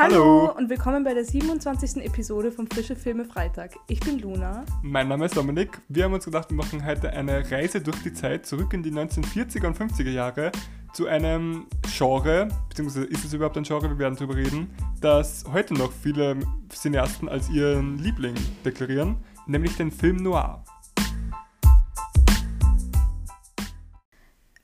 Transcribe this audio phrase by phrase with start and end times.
[0.00, 2.04] Hallo und willkommen bei der 27.
[2.04, 3.74] Episode vom Frische Filme Freitag.
[3.88, 4.64] Ich bin Luna.
[4.80, 5.80] Mein Name ist Dominik.
[5.88, 8.92] Wir haben uns gedacht, wir machen heute eine Reise durch die Zeit zurück in die
[8.92, 10.52] 1940er und 50er Jahre
[10.92, 14.70] zu einem Genre, beziehungsweise ist es überhaupt ein Genre, wir werden darüber reden,
[15.00, 16.36] das heute noch viele
[16.72, 19.16] Cineasten als ihren Liebling deklarieren,
[19.48, 20.62] nämlich den Film Noir.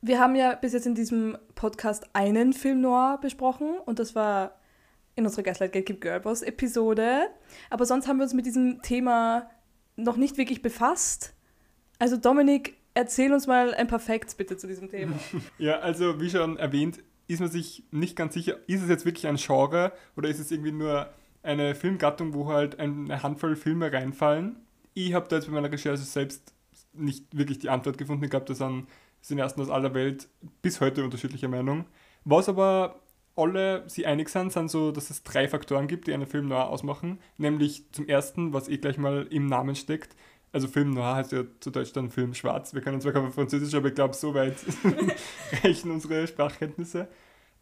[0.00, 4.52] Wir haben ja bis jetzt in diesem Podcast einen Film Noir besprochen und das war
[5.16, 7.28] in unserer Gaslight Gatekeep Girlboss Episode.
[7.70, 9.48] Aber sonst haben wir uns mit diesem Thema
[9.96, 11.34] noch nicht wirklich befasst.
[11.98, 15.18] Also Dominik, erzähl uns mal ein paar Facts bitte zu diesem Thema.
[15.58, 19.26] ja, also wie schon erwähnt, ist man sich nicht ganz sicher, ist es jetzt wirklich
[19.26, 21.08] ein Genre oder ist es irgendwie nur
[21.42, 24.56] eine Filmgattung, wo halt eine Handvoll Filme reinfallen.
[24.94, 26.54] Ich habe da jetzt bei meiner Recherche selbst
[26.92, 28.86] nicht wirklich die Antwort gefunden gehabt, das sind
[29.22, 30.28] Cineasten aus aller Welt
[30.62, 31.86] bis heute unterschiedlicher Meinung.
[32.24, 33.00] Was aber
[33.36, 36.68] alle sie einig sind, sind so, dass es drei Faktoren gibt, die einen Film noir
[36.68, 37.18] ausmachen.
[37.36, 40.14] Nämlich zum ersten, was eh gleich mal im Namen steckt.
[40.52, 42.74] Also Film noir heißt ja zu Deutsch dann Film schwarz.
[42.74, 44.56] Wir können zwar kein Französisch, aber ich glaube, so weit
[45.64, 47.08] reichen unsere Sprachkenntnisse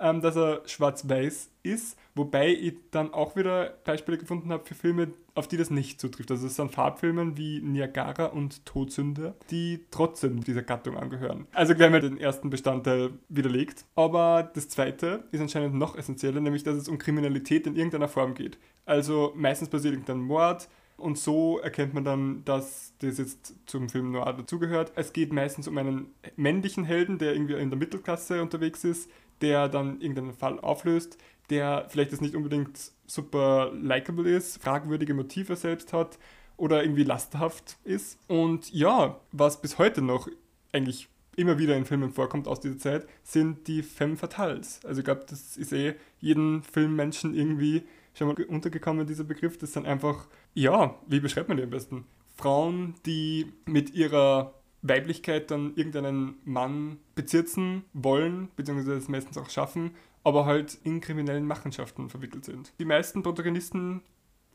[0.02, 5.12] ähm, dass er schwarz-weiß ist, wobei ich dann auch wieder Beispiele gefunden habe für Filme,
[5.34, 6.30] auf die das nicht zutrifft.
[6.30, 11.46] Also es sind Farbfilme wie Niagara und Todsünde, die trotzdem dieser Gattung angehören.
[11.52, 13.86] Also gleich mal den ersten Bestandteil widerlegt.
[13.94, 18.34] Aber das zweite ist anscheinend noch essentieller, nämlich dass es um Kriminalität in irgendeiner Form
[18.34, 18.58] geht.
[18.84, 20.68] Also meistens passiert irgendein Mord,
[21.02, 24.92] und so erkennt man dann, dass das jetzt zum Film Noir dazugehört.
[24.94, 29.10] Es geht meistens um einen männlichen Helden, der irgendwie in der Mittelklasse unterwegs ist,
[29.42, 31.18] der dann irgendeinen Fall auflöst,
[31.50, 36.18] der vielleicht jetzt nicht unbedingt super likable ist, fragwürdige Motive selbst hat
[36.56, 38.18] oder irgendwie lasthaft ist.
[38.28, 40.28] Und ja, was bis heute noch
[40.72, 44.80] eigentlich immer wieder in Filmen vorkommt aus dieser Zeit, sind die Femme Fatales.
[44.84, 47.82] Also ich glaube, das ist eh jeden Filmmenschen irgendwie
[48.14, 49.58] schon mal untergekommen, dieser Begriff.
[49.58, 52.04] Das sind einfach, ja, wie beschreibt man die am besten?
[52.36, 59.92] Frauen, die mit ihrer Weiblichkeit dann irgendeinen Mann bezirzen wollen, beziehungsweise es meistens auch schaffen,
[60.24, 62.72] aber halt in kriminellen Machenschaften verwickelt sind.
[62.78, 64.02] Die meisten Protagonisten,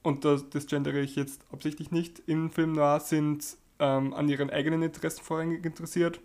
[0.03, 4.49] und das, das gendere ich jetzt absichtlich nicht, im Film Noir sind ähm, an ihren
[4.49, 6.19] eigenen Interessen vorrangig interessiert.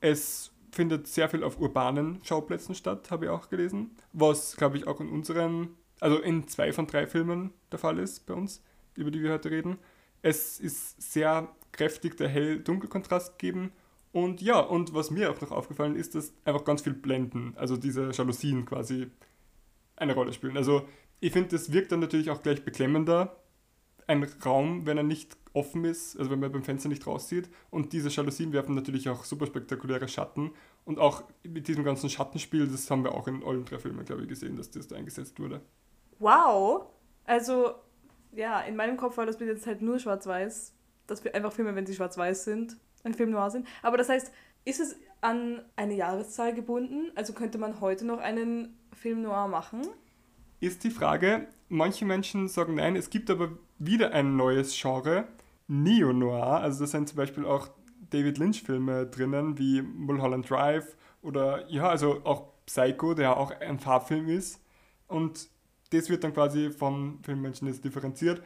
[0.00, 4.86] Es findet sehr viel auf urbanen Schauplätzen statt, habe ich auch gelesen, was, glaube ich,
[4.86, 8.62] auch in unseren, also in zwei von drei Filmen der Fall ist bei uns,
[8.94, 9.78] über die wir heute reden.
[10.22, 13.72] Es ist sehr kräftig der Hell-Dunkel-Kontrast geben.
[14.12, 17.76] Und ja, und was mir auch noch aufgefallen ist, dass einfach ganz viel Blenden, also
[17.76, 19.08] diese Jalousien quasi
[19.96, 20.56] eine Rolle spielen.
[20.56, 20.82] Also
[21.20, 23.36] ich finde, das wirkt dann natürlich auch gleich beklemmender,
[24.06, 27.48] ein Raum, wenn er nicht offen ist, also wenn man beim Fenster nicht rauszieht.
[27.70, 30.52] Und diese Jalousien werfen natürlich auch super spektakuläre Schatten.
[30.84, 34.22] Und auch mit diesem ganzen Schattenspiel, das haben wir auch in allen drei Filmen, glaube
[34.22, 35.60] ich, gesehen, dass das da eingesetzt wurde.
[36.18, 36.86] Wow!
[37.24, 37.74] Also,
[38.32, 40.74] ja, in meinem Kopf war das bis jetzt halt nur schwarz-weiß
[41.10, 43.66] dass wir einfach Filme, wenn sie schwarz-weiß sind, ein Film noir sind.
[43.82, 44.32] Aber das heißt,
[44.64, 47.10] ist es an eine Jahreszahl gebunden?
[47.14, 49.82] Also könnte man heute noch einen Film noir machen?
[50.60, 51.48] Ist die Frage.
[51.68, 55.28] Manche Menschen sagen nein, es gibt aber wieder ein neues Genre,
[55.68, 56.60] Neo-Noir.
[56.60, 57.68] Also da sind zum Beispiel auch
[58.10, 64.28] David Lynch-Filme drinnen, wie Mulholland Drive oder ja, also auch Psycho, der auch ein Farbfilm
[64.28, 64.60] ist.
[65.06, 65.48] Und
[65.90, 68.42] das wird dann quasi von Filmmenschen jetzt differenziert.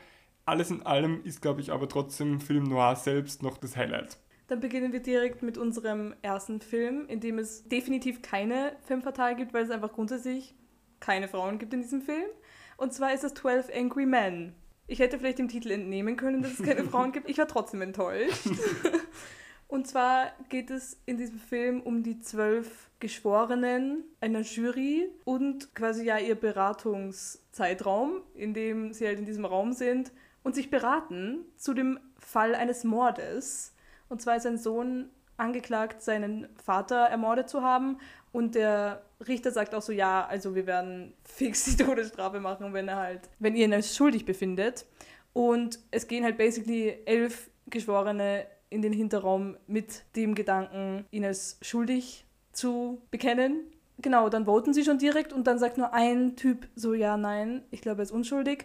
[0.46, 4.18] Alles in allem ist, glaube ich, aber trotzdem Film Noir selbst noch das Highlight.
[4.46, 9.36] Dann beginnen wir direkt mit unserem ersten Film, in dem es definitiv keine Femme Fatale
[9.36, 10.54] gibt, weil es einfach grundsätzlich
[11.00, 12.28] keine Frauen gibt in diesem Film.
[12.76, 14.54] Und zwar ist es 12 Angry Men.
[14.86, 17.30] Ich hätte vielleicht dem Titel entnehmen können, dass es keine Frauen gibt.
[17.30, 18.46] Ich war trotzdem enttäuscht.
[19.66, 26.04] Und zwar geht es in diesem Film um die zwölf Geschworenen einer Jury und quasi
[26.04, 30.12] ja ihr Beratungszeitraum, in dem sie halt in diesem Raum sind
[30.44, 33.74] und sich beraten zu dem Fall eines Mordes.
[34.08, 37.98] Und zwar ist ein Sohn angeklagt, seinen Vater ermordet zu haben.
[38.30, 42.88] Und der Richter sagt auch so, ja, also wir werden fix die Todesstrafe machen, wenn
[42.88, 44.86] er halt, wenn ihr ihn als schuldig befindet.
[45.32, 51.58] Und es gehen halt basically elf Geschworene in den Hinterraum mit dem Gedanken, ihn als
[51.62, 53.60] schuldig zu bekennen.
[53.98, 57.62] Genau, dann voten sie schon direkt und dann sagt nur ein Typ so, ja, nein,
[57.70, 58.64] ich glaube, er ist unschuldig.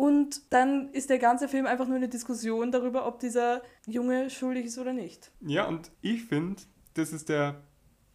[0.00, 4.64] Und dann ist der ganze Film einfach nur eine Diskussion darüber, ob dieser Junge schuldig
[4.64, 5.30] ist oder nicht.
[5.42, 6.62] Ja, und ich finde,
[6.94, 7.60] das ist der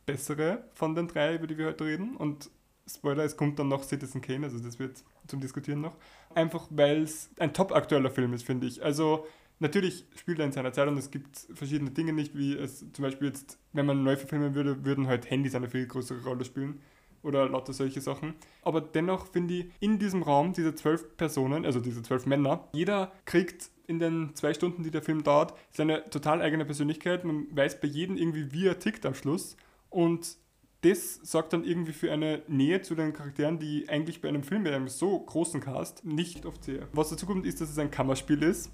[0.07, 2.17] bessere von den drei, über die wir heute reden.
[2.17, 2.49] Und
[2.87, 5.95] Spoiler, es kommt dann noch Citizen Kane, also das wird zum Diskutieren noch.
[6.33, 8.83] Einfach weil es ein top aktueller Film ist, finde ich.
[8.83, 9.27] Also
[9.59, 13.03] natürlich spielt er in seiner Zeit und es gibt verschiedene Dinge nicht, wie es zum
[13.03, 16.81] Beispiel jetzt, wenn man neu verfilmen würde, würden halt Handys eine viel größere Rolle spielen
[17.25, 18.35] oder lauter solche Sachen.
[18.61, 23.11] Aber dennoch finde ich, in diesem Raum, diese zwölf Personen, also diese zwölf Männer, jeder
[23.25, 27.23] kriegt in den zwei Stunden, die der Film dauert, seine total eigene Persönlichkeit.
[27.23, 29.57] Man weiß bei jedem irgendwie, wie er tickt am Schluss.
[29.89, 30.37] Und
[30.81, 34.63] das sorgt dann irgendwie für eine Nähe zu den Charakteren, die eigentlich bei einem Film
[34.63, 36.87] mit einem so großen Cast nicht oft sehe.
[36.93, 38.71] Was dazu kommt, ist, dass es ein Kammerspiel ist.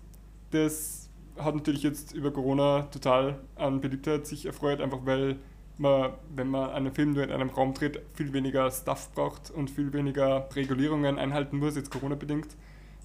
[0.51, 5.39] Das hat natürlich jetzt über Corona total an Beliebtheit sich erfreut, einfach weil
[5.81, 9.69] man, wenn man einen Film nur in einem Raum dreht, viel weniger Stuff braucht und
[9.69, 12.47] viel weniger Regulierungen einhalten muss, jetzt Corona-bedingt.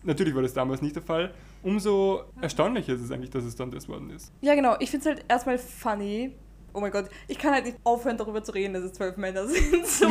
[0.05, 1.35] Natürlich war das damals nicht der Fall.
[1.63, 4.33] Umso erstaunlicher ist es eigentlich, dass es dann das worden ist.
[4.41, 4.77] Ja, genau.
[4.79, 6.33] Ich finde es halt erstmal funny,
[6.73, 9.47] oh mein Gott, ich kann halt nicht aufhören, darüber zu reden, dass es zwölf Männer
[9.49, 9.87] sind.
[9.87, 10.07] So.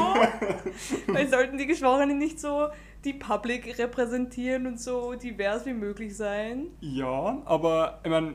[1.07, 2.67] Weil sollten die Geschworenen nicht so
[3.05, 6.67] die Public repräsentieren und so divers wie möglich sein?
[6.81, 8.33] Ja, aber ich meine,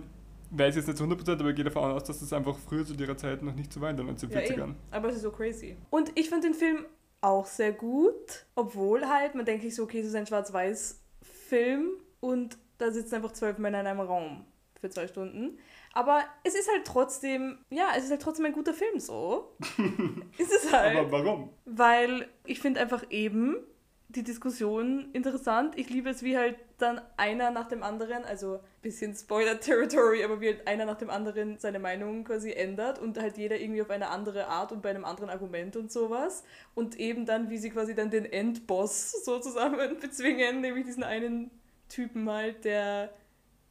[0.50, 2.94] weiß jetzt nicht zu 100%, aber ich gehe davon aus, dass es einfach früher zu
[2.94, 4.58] ihrer Zeit noch nicht so war in den 1940ern.
[4.58, 5.76] Ja, aber es ist so crazy.
[5.91, 6.87] Und ich finde den Film
[7.20, 12.58] auch sehr gut, obwohl halt, man denkt sich so, okay, es ist ein Schwarz-Weiß-Film und
[12.79, 14.44] da sitzen einfach zwölf Männer in einem Raum
[14.81, 15.58] für zwei Stunden.
[15.93, 19.56] Aber es ist halt trotzdem, ja, es ist halt trotzdem ein guter Film so.
[20.38, 20.97] ist es halt.
[20.97, 21.50] Aber warum?
[21.67, 23.56] Weil ich finde einfach eben
[24.12, 25.78] die Diskussion interessant.
[25.78, 30.40] Ich liebe es, wie halt dann einer nach dem anderen, also ein bisschen Spoiler-Territory, aber
[30.40, 33.90] wie halt einer nach dem anderen seine Meinung quasi ändert und halt jeder irgendwie auf
[33.90, 36.44] eine andere Art und bei einem anderen Argument und sowas.
[36.74, 41.50] Und eben dann, wie sie quasi dann den Endboss so zusammen bezwingen, nämlich diesen einen
[41.88, 43.12] Typen halt, der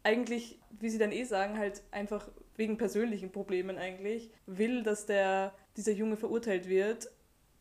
[0.03, 5.53] eigentlich wie sie dann eh sagen, halt einfach wegen persönlichen Problemen eigentlich, will, dass der,
[5.77, 7.09] dieser Junge verurteilt wird,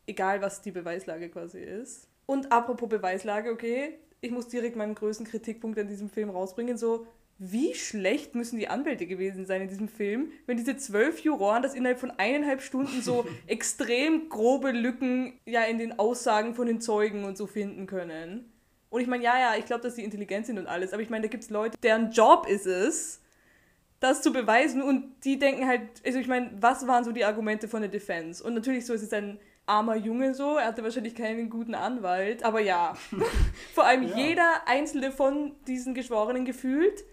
[0.07, 2.08] egal was die Beweislage quasi ist.
[2.29, 7.07] Und apropos Beweislage, okay, ich muss direkt meinen größten Kritikpunkt an diesem Film rausbringen, so,
[7.39, 11.73] wie schlecht müssen die Anwälte gewesen sein in diesem Film, wenn diese zwölf Juroren das
[11.73, 17.23] innerhalb von eineinhalb Stunden so extrem grobe Lücken ja in den Aussagen von den Zeugen
[17.23, 18.53] und so finden können.
[18.91, 21.09] Und ich meine, ja, ja, ich glaube, dass sie intelligent sind und alles, aber ich
[21.09, 23.21] meine, da gibt es Leute, deren Job ist es,
[23.99, 27.67] das zu beweisen und die denken halt, also ich meine, was waren so die Argumente
[27.67, 28.43] von der Defense?
[28.43, 29.39] Und natürlich so ist es ein
[29.69, 32.95] armer Junge so, er hatte wahrscheinlich keinen guten Anwalt, aber ja,
[33.73, 34.17] vor allem ja.
[34.17, 37.05] jeder einzelne von diesen Geschworenen gefühlt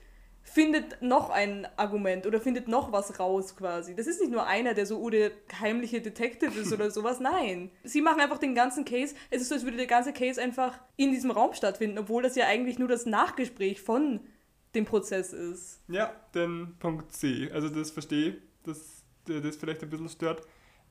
[0.46, 3.94] findet noch ein Argument oder findet noch was raus quasi.
[3.94, 5.30] Das ist nicht nur einer, der so oder
[5.60, 7.20] heimliche Detective ist oder sowas.
[7.20, 7.70] Nein.
[7.84, 9.14] Sie machen einfach den ganzen Case.
[9.30, 12.36] Es ist so, als würde der ganze Case einfach in diesem Raum stattfinden, obwohl das
[12.36, 14.20] ja eigentlich nur das Nachgespräch von
[14.74, 15.82] dem Prozess ist.
[15.88, 17.50] Ja, den Punkt C.
[17.52, 20.42] Also das verstehe ich, dass das vielleicht ein bisschen stört.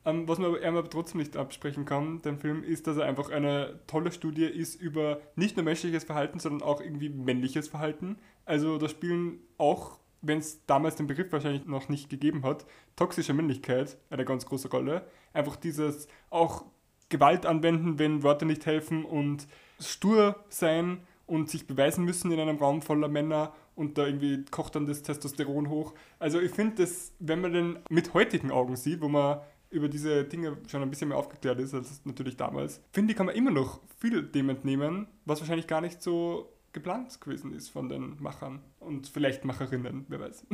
[0.06, 3.80] Ähm, was man aber, trotzdem nicht absprechen kann, den Film, ist, dass er einfach eine
[3.88, 8.16] tolle Studie ist über nicht nur menschliches Verhalten, sondern auch irgendwie männliches Verhalten.
[8.44, 13.34] Also da spielen auch, wenn es damals den Begriff wahrscheinlich noch nicht gegeben hat, toxische
[13.34, 15.04] Männlichkeit eine ganz große Rolle.
[15.32, 16.64] Einfach dieses auch
[17.08, 19.48] Gewalt anwenden, wenn Worte nicht helfen und
[19.80, 24.76] stur sein und sich beweisen müssen in einem Raum voller Männer und da irgendwie kocht
[24.76, 25.94] dann das Testosteron hoch.
[26.20, 29.40] Also ich finde das, wenn man den mit heutigen Augen sieht, wo man
[29.70, 33.26] über diese Dinge schon ein bisschen mehr aufgeklärt ist als natürlich damals, finde ich, kann
[33.26, 37.88] man immer noch viel dem entnehmen, was wahrscheinlich gar nicht so geplant gewesen ist von
[37.88, 40.46] den Machern und vielleicht Macherinnen, wer weiß.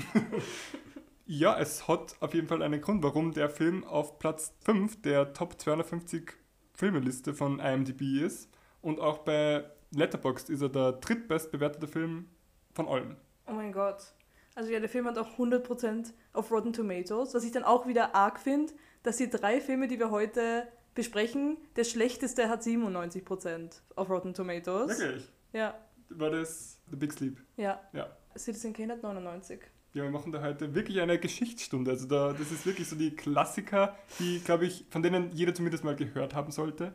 [1.27, 5.33] ja, es hat auf jeden Fall einen Grund, warum der Film auf Platz 5 der
[5.33, 6.33] Top 250
[6.75, 8.49] Filmeliste von IMDb ist
[8.81, 9.65] und auch bei
[9.95, 12.27] Letterboxd ist er der drittbest bewertete Film
[12.73, 13.17] von allen.
[13.47, 14.15] Oh mein Gott.
[14.55, 18.15] Also ja, der Film hat auch 100% auf Rotten Tomatoes, was ich dann auch wieder
[18.15, 24.11] arg finde, dass die drei Filme, die wir heute besprechen, der schlechteste hat 97% auf
[24.11, 24.99] Rotten Tomatoes.
[24.99, 25.29] Wirklich?
[25.53, 25.75] Ja.
[26.11, 27.41] War das The Big Sleep?
[27.57, 27.81] Ja.
[27.93, 28.17] Ja.
[28.37, 29.61] Citizen Kane hat 99.
[29.95, 31.91] Ja, wir machen da heute wirklich eine Geschichtsstunde.
[31.91, 35.85] Also da, das ist wirklich so die Klassiker, die, glaube ich, von denen jeder zumindest
[35.85, 36.95] mal gehört haben sollte.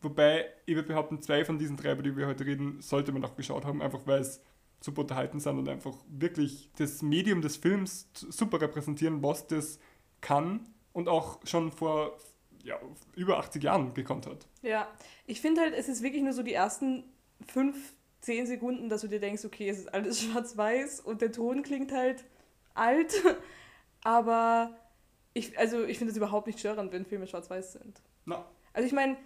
[0.00, 3.22] Wobei, ich würde behaupten, zwei von diesen drei, über die wir heute reden, sollte man
[3.24, 4.42] auch geschaut haben, einfach weil es
[4.80, 9.78] super unterhalten sind und einfach wirklich das Medium des Films super repräsentieren, was das
[10.22, 12.16] kann und auch schon vor
[12.62, 12.78] ja,
[13.16, 14.46] über 80 Jahren gekonnt hat.
[14.62, 14.88] Ja,
[15.26, 17.04] ich finde halt, es ist wirklich nur so die ersten
[17.46, 21.62] fünf, zehn Sekunden, dass du dir denkst, okay, es ist alles schwarz-weiß und der Ton
[21.62, 22.24] klingt halt
[22.74, 23.22] alt,
[24.04, 24.76] aber
[25.32, 28.02] ich, also ich finde es überhaupt nicht störend, wenn Filme schwarz-weiß sind.
[28.24, 28.44] No.
[28.72, 29.16] Also ich meine,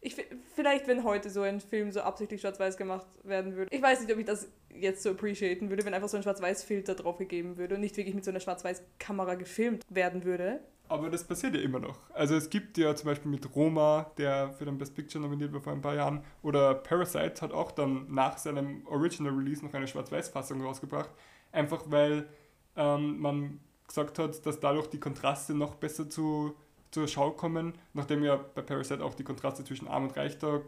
[0.00, 0.16] ich,
[0.54, 3.74] vielleicht, wenn heute so ein Film so absichtlich schwarz-weiß gemacht werden würde.
[3.74, 6.94] Ich weiß nicht, ob ich das jetzt so appreciaten würde, wenn einfach so ein Schwarz-Weiß-Filter
[6.94, 10.60] drauf gegeben würde und nicht wirklich mit so einer Schwarz-Weiß-Kamera gefilmt werden würde.
[10.88, 11.98] Aber das passiert ja immer noch.
[12.14, 15.60] Also es gibt ja zum Beispiel mit Roma, der für den Best Picture nominiert war
[15.60, 19.86] vor ein paar Jahren, oder Parasite hat auch dann nach seinem Original Release noch eine
[19.86, 21.10] Schwarz-Weiß-Fassung rausgebracht.
[21.52, 22.28] Einfach weil
[22.76, 26.54] ähm, man gesagt hat, dass dadurch die Kontraste noch besser zu
[26.90, 30.60] zur Schau kommen, nachdem ja bei Parasite auch die Kontraste zwischen Arm und Reich da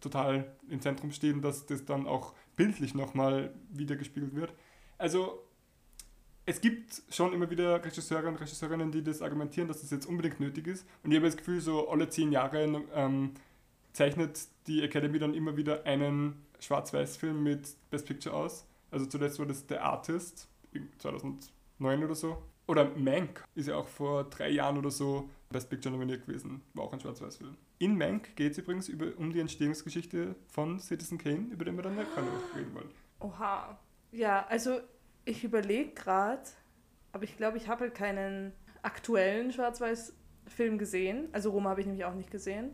[0.00, 4.52] total im Zentrum stehen, dass das dann auch bildlich nochmal wiedergespiegelt wird.
[4.98, 5.44] Also
[6.46, 10.40] es gibt schon immer wieder Regisseure und Regisseurinnen, die das argumentieren, dass das jetzt unbedingt
[10.40, 10.86] nötig ist.
[11.02, 13.32] Und ich habe das Gefühl, so alle zehn Jahre ähm,
[13.92, 18.66] zeichnet die Academy dann immer wieder einen Schwarz-Weiß-Film mit Best Picture aus.
[18.90, 20.48] Also zuletzt war das The Artist,
[20.98, 22.42] 2009 oder so.
[22.66, 26.62] Oder Mank ist ja auch vor drei Jahren oder so Best Picture nominiert gewesen.
[26.74, 27.56] War auch ein Schwarz-Weiß-Film.
[27.78, 31.82] In Mank geht es übrigens über, um die Entstehungsgeschichte von Citizen Kane, über den wir
[31.84, 32.90] dann nachher noch reden wollen.
[33.20, 33.78] Oha.
[34.10, 34.80] Ja, also
[35.24, 36.42] ich überlege gerade,
[37.12, 38.50] aber ich glaube, ich habe halt keinen
[38.82, 41.28] aktuellen Schwarz-Weiß-Film gesehen.
[41.30, 42.70] Also Roma habe ich nämlich auch nicht gesehen.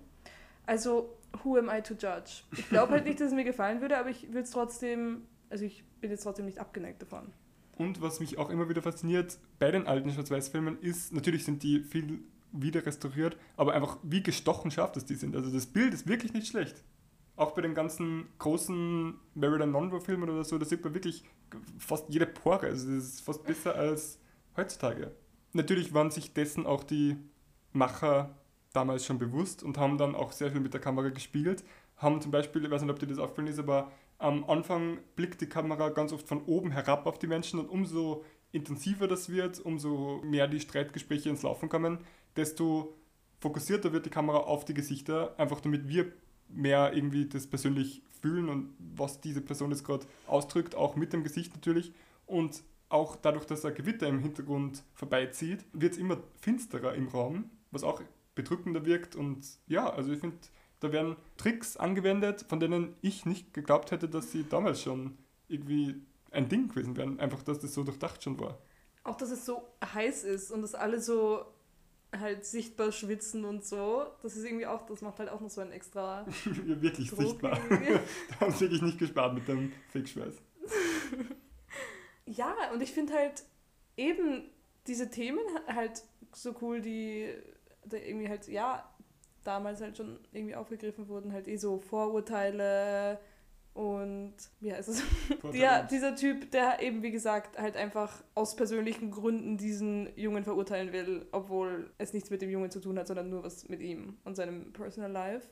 [0.64, 2.44] Also, who am I to judge?
[2.56, 5.66] Ich glaube halt nicht, dass es mir gefallen würde, aber ich würde es trotzdem, also
[5.66, 7.30] ich bin jetzt trotzdem nicht abgeneigt davon.
[7.76, 11.80] Und was mich auch immer wieder fasziniert bei den alten Schwarz-Weiß-Filmen ist, natürlich sind die
[11.80, 12.22] viel
[12.52, 15.36] wieder restauriert, aber einfach wie gestochen scharf das die sind.
[15.36, 16.82] Also das Bild ist wirklich nicht schlecht.
[17.36, 21.24] Auch bei den ganzen großen Marilyn Monroe-Filmen oder so, da sieht man wirklich
[21.78, 22.66] fast jede Pore.
[22.66, 24.18] Also das ist fast besser als
[24.56, 25.12] heutzutage.
[25.52, 27.16] Natürlich waren sich dessen auch die
[27.72, 28.36] Macher
[28.72, 31.64] damals schon bewusst und haben dann auch sehr viel mit der Kamera gespielt.
[31.96, 35.40] Haben zum Beispiel, ich weiß nicht, ob dir das aufgefallen ist, aber am Anfang blickt
[35.40, 39.60] die Kamera ganz oft von oben herab auf die Menschen und umso intensiver das wird,
[39.60, 41.98] umso mehr die Streitgespräche ins Laufen kommen,
[42.40, 42.96] desto
[43.40, 46.12] fokussierter wird die Kamera auf die Gesichter, einfach damit wir
[46.48, 51.22] mehr irgendwie das persönlich fühlen und was diese Person jetzt gerade ausdrückt, auch mit dem
[51.22, 51.92] Gesicht natürlich.
[52.26, 57.50] Und auch dadurch, dass ein Gewitter im Hintergrund vorbeizieht, wird es immer finsterer im Raum,
[57.70, 58.02] was auch
[58.34, 59.16] bedrückender wirkt.
[59.16, 60.36] Und ja, also ich finde,
[60.80, 65.16] da werden Tricks angewendet, von denen ich nicht geglaubt hätte, dass sie damals schon
[65.48, 67.20] irgendwie ein Ding gewesen wären.
[67.20, 68.58] Einfach, dass das so durchdacht schon war.
[69.04, 69.62] Auch, dass es so
[69.94, 71.44] heiß ist und dass alle so
[72.18, 74.06] halt sichtbar schwitzen und so.
[74.22, 76.26] Das ist irgendwie auch, das macht halt auch noch so ein extra.
[76.44, 77.58] wirklich Druck sichtbar.
[77.70, 80.34] da haben sie wirklich nicht gespart mit dem Fake-Schweiß.
[82.26, 83.44] ja, und ich finde halt
[83.96, 84.50] eben
[84.86, 86.02] diese Themen halt
[86.32, 87.28] so cool, die
[87.90, 88.88] irgendwie halt, ja,
[89.44, 93.18] damals halt schon irgendwie aufgegriffen wurden, halt eh so Vorurteile
[93.74, 95.02] und heißt es?
[95.52, 100.92] ja, dieser Typ, der eben wie gesagt halt einfach aus persönlichen Gründen diesen Jungen verurteilen
[100.92, 104.18] will, obwohl es nichts mit dem Jungen zu tun hat, sondern nur was mit ihm
[104.24, 105.46] und seinem Personal Life.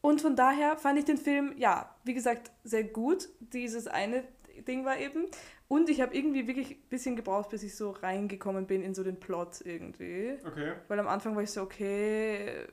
[0.00, 3.28] Und von daher fand ich den Film, ja, wie gesagt, sehr gut.
[3.38, 4.24] Dieses eine
[4.66, 5.26] Ding war eben.
[5.68, 9.04] Und ich habe irgendwie wirklich ein bisschen gebraucht, bis ich so reingekommen bin in so
[9.04, 10.36] den Plot irgendwie.
[10.44, 10.72] Okay.
[10.88, 12.66] Weil am Anfang war ich so, okay,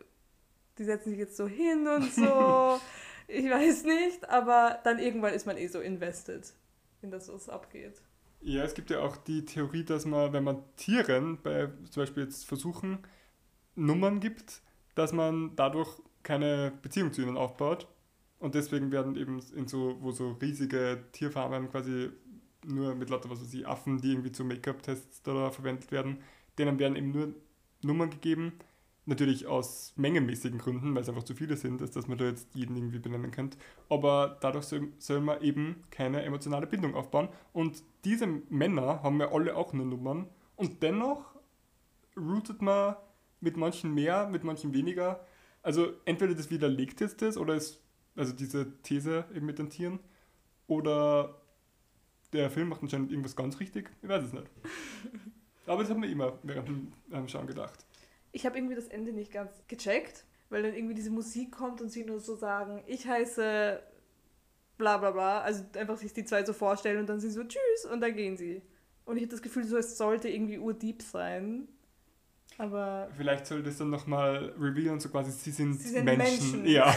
[0.77, 2.79] die setzen sich jetzt so hin und so.
[3.27, 6.53] Ich weiß nicht, aber dann irgendwann ist man eh so invested
[7.01, 8.01] in das, was abgeht.
[8.41, 12.23] Ja, es gibt ja auch die Theorie, dass man, wenn man Tieren bei zum Beispiel
[12.23, 12.99] jetzt Versuchen
[13.75, 14.61] Nummern gibt,
[14.95, 15.89] dass man dadurch
[16.23, 17.87] keine Beziehung zu ihnen aufbaut.
[18.39, 22.11] Und deswegen werden eben in so, wo so riesige Tierfarmen quasi
[22.65, 26.21] nur mit lauter, was weiß ich, Affen, die irgendwie zu Make-up-Tests da verwendet werden,
[26.57, 27.33] denen werden eben nur
[27.81, 28.53] Nummern gegeben,
[29.09, 32.53] Natürlich aus mengenmäßigen Gründen, weil es einfach zu viele sind, als dass man da jetzt
[32.53, 33.57] jeden irgendwie benennen könnte.
[33.87, 37.29] Aber dadurch soll, soll man eben keine emotionale Bindung aufbauen.
[37.53, 40.27] Und diese Männer haben ja alle auch nur Nummern.
[40.57, 41.23] Und dennoch
[42.17, 42.97] routet man
[43.39, 45.25] mit manchen mehr, mit manchen weniger.
[45.63, 47.81] Also entweder das widerlegt jetzt das oder ist,
[48.17, 49.99] also diese These eben mit den Tieren,
[50.67, 51.41] oder
[52.33, 53.89] der Film macht anscheinend irgendwas ganz richtig.
[54.01, 54.47] Ich weiß es nicht.
[55.65, 56.67] Aber das hat man immer während
[57.09, 57.86] dem Schauen gedacht
[58.37, 61.89] ich habe irgendwie das Ende nicht ganz gecheckt, weil dann irgendwie diese Musik kommt und
[61.89, 63.81] sie nur so sagen, ich heiße
[64.77, 65.41] bla bla bla.
[65.41, 68.15] Also einfach sich die zwei so vorstellen und dann sind sie so tschüss und dann
[68.15, 68.61] gehen sie.
[69.05, 71.67] Und ich habe das Gefühl, so es sollte irgendwie urdeep sein.
[72.59, 73.09] Aber.
[73.17, 76.61] Vielleicht soll das dann nochmal revealen, so quasi, sie sind, sie sind Menschen.
[76.61, 76.65] Menschen.
[76.67, 76.95] Ja.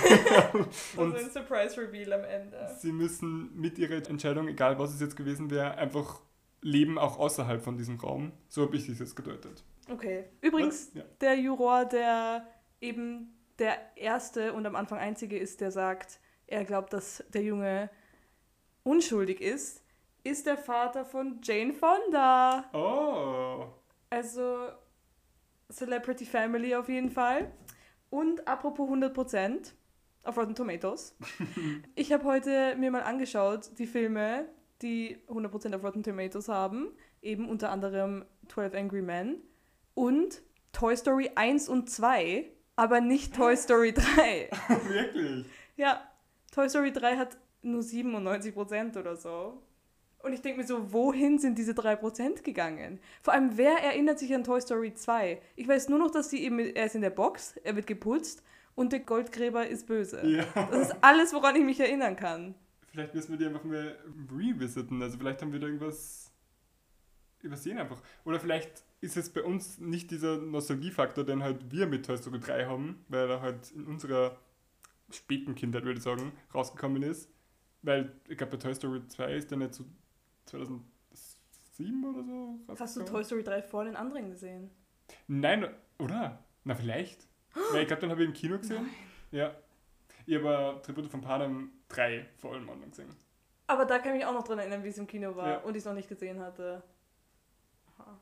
[0.96, 2.76] und so ein Surprise-Reveal am Ende.
[2.78, 6.20] Sie müssen mit ihrer Entscheidung, egal was es jetzt gewesen wäre, einfach
[6.60, 8.32] leben auch außerhalb von diesem Raum.
[8.48, 9.64] So habe ich es jetzt gedeutet.
[9.90, 10.24] Okay.
[10.40, 11.02] Übrigens, ja.
[11.20, 12.46] der Juror, der
[12.80, 17.90] eben der erste und am Anfang einzige ist, der sagt, er glaubt, dass der Junge
[18.84, 19.84] unschuldig ist,
[20.24, 22.64] ist der Vater von Jane Fonda.
[22.72, 23.66] Oh.
[24.10, 24.68] Also
[25.70, 27.50] Celebrity Family auf jeden Fall.
[28.10, 29.72] Und apropos 100%
[30.24, 31.16] auf Rotten Tomatoes.
[31.94, 34.48] ich habe heute mir mal angeschaut, die Filme,
[34.82, 36.92] die 100% auf Rotten Tomatoes haben.
[37.22, 39.42] Eben unter anderem 12 Angry Men
[39.94, 40.42] und
[40.72, 44.50] Toy Story 1 und 2, aber nicht Toy Story 3.
[44.88, 45.46] Wirklich?
[45.76, 46.02] Ja,
[46.52, 49.62] Toy Story 3 hat nur 97% oder so.
[50.22, 53.00] Und ich denke mir so, wohin sind diese 3% gegangen?
[53.22, 55.40] Vor allem, wer erinnert sich an Toy Story 2?
[55.56, 58.42] Ich weiß nur noch, dass die eben, er ist in der Box, er wird geputzt
[58.74, 60.26] und der Goldgräber ist böse.
[60.26, 60.44] Ja.
[60.70, 62.54] Das ist alles, woran ich mich erinnern kann.
[62.88, 63.96] Vielleicht müssen wir die einfach mal
[64.30, 65.00] revisiten.
[65.02, 66.30] Also vielleicht haben wir da irgendwas
[67.40, 68.02] übersehen einfach.
[68.24, 72.38] Oder vielleicht ist es bei uns nicht dieser Nostalgiefaktor, den halt wir mit Toy Story
[72.40, 74.36] 3 haben, weil er halt in unserer
[75.10, 77.30] späten Kindheit, würde ich sagen, rausgekommen ist.
[77.82, 79.84] Weil ich glaube, bei Toy Story 2 ist der nicht so
[80.46, 83.04] 2007 oder so Hast du.
[83.04, 84.70] Toy Story 3 vor den anderen gesehen?
[85.26, 85.66] Nein,
[85.98, 86.44] oder?
[86.64, 87.26] Na, vielleicht.
[87.72, 88.88] Weil ich glaube, den habe ich im Kino gesehen.
[89.32, 89.54] Ja.
[90.26, 93.08] Ich habe Tribute von Panem 3 vor allem anderen gesehen.
[93.66, 95.58] Aber da kann ich mich auch noch dran erinnern, wie es im Kino war Ja.
[95.60, 96.82] und ich es noch nicht gesehen hatte.
[97.98, 98.20] Aha.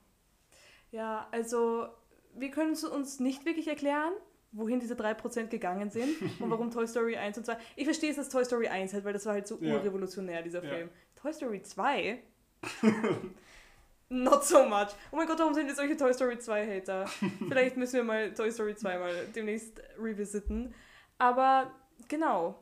[0.90, 1.88] Ja, also
[2.35, 4.12] wir können es uns nicht wirklich erklären,
[4.52, 7.57] wohin diese 3% gegangen sind und warum Toy Story 1 und 2.
[7.76, 9.75] Ich verstehe es, dass Toy Story 1 halt, weil das war halt so Ja.
[9.76, 10.71] urrevolutionär, dieser Ja.
[10.71, 10.90] Film.
[11.21, 12.23] Toy Story 2?
[14.11, 14.88] Not so much.
[15.12, 17.07] Oh mein Gott, warum sind jetzt solche Toy Story 2 Hater?
[17.49, 20.75] Vielleicht müssen wir mal Toy Story 2 mal demnächst revisiten.
[21.18, 21.71] Aber
[22.09, 22.59] genau.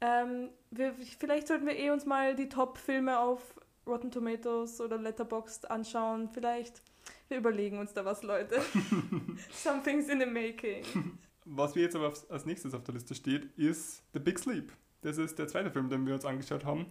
[0.00, 3.40] Ähm, wir, vielleicht sollten wir eh uns mal die Top-Filme auf
[3.86, 6.28] Rotten Tomatoes oder Letterboxd anschauen.
[6.32, 6.80] Vielleicht.
[7.32, 8.60] Wir überlegen uns da was, Leute.
[9.52, 10.84] Something's in the making.
[11.46, 14.70] Was wir jetzt aber als nächstes auf der Liste steht, ist The Big Sleep.
[15.00, 16.88] Das ist der zweite Film, den wir uns angeschaut haben,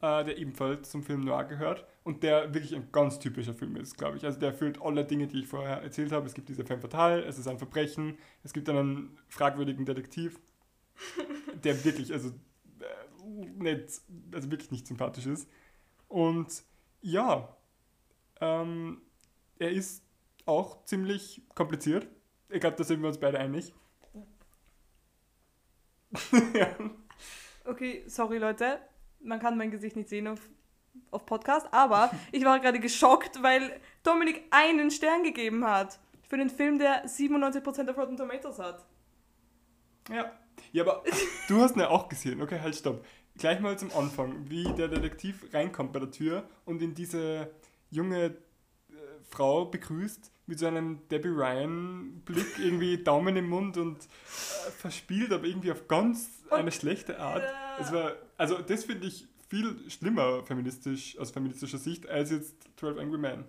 [0.00, 3.98] äh, der ebenfalls zum Film Noir gehört und der wirklich ein ganz typischer Film ist,
[3.98, 4.24] glaube ich.
[4.24, 6.24] Also der erfüllt alle Dinge, die ich vorher erzählt habe.
[6.26, 10.38] Es gibt diese Femme Fatale, es ist ein Verbrechen, es gibt einen fragwürdigen Detektiv,
[11.64, 14.02] der wirklich, also, äh, nicht,
[14.32, 15.48] also wirklich nicht sympathisch ist.
[16.06, 16.62] Und
[17.00, 17.56] ja,
[18.40, 19.00] ähm,
[19.58, 20.02] er ist
[20.46, 22.06] auch ziemlich kompliziert.
[22.48, 23.74] Ich glaube, da sind wir uns beide einig.
[26.54, 26.68] ja.
[27.64, 28.78] Okay, sorry, Leute.
[29.20, 30.40] Man kann mein Gesicht nicht sehen auf,
[31.10, 35.98] auf Podcast, aber ich war gerade geschockt, weil Dominik einen Stern gegeben hat.
[36.28, 38.84] Für den Film, der 97% auf Rotten Tomatoes hat.
[40.10, 40.30] ja.
[40.72, 41.02] Ja, aber
[41.48, 42.40] du hast ihn ja auch gesehen.
[42.42, 43.04] Okay, halt, stopp.
[43.36, 47.50] Gleich mal zum Anfang, wie der Detektiv reinkommt bei der Tür und in diese
[47.90, 48.36] junge
[49.34, 55.44] Frau begrüßt mit so einem Debbie Ryan-Blick, irgendwie Daumen im Mund und äh, verspielt, aber
[55.44, 57.42] irgendwie auf ganz Und- eine schlechte Art.
[57.42, 57.78] Ja.
[57.80, 62.98] Es war, also das finde ich viel schlimmer feministisch, aus feministischer Sicht, als jetzt 12
[62.98, 63.44] Angry Men.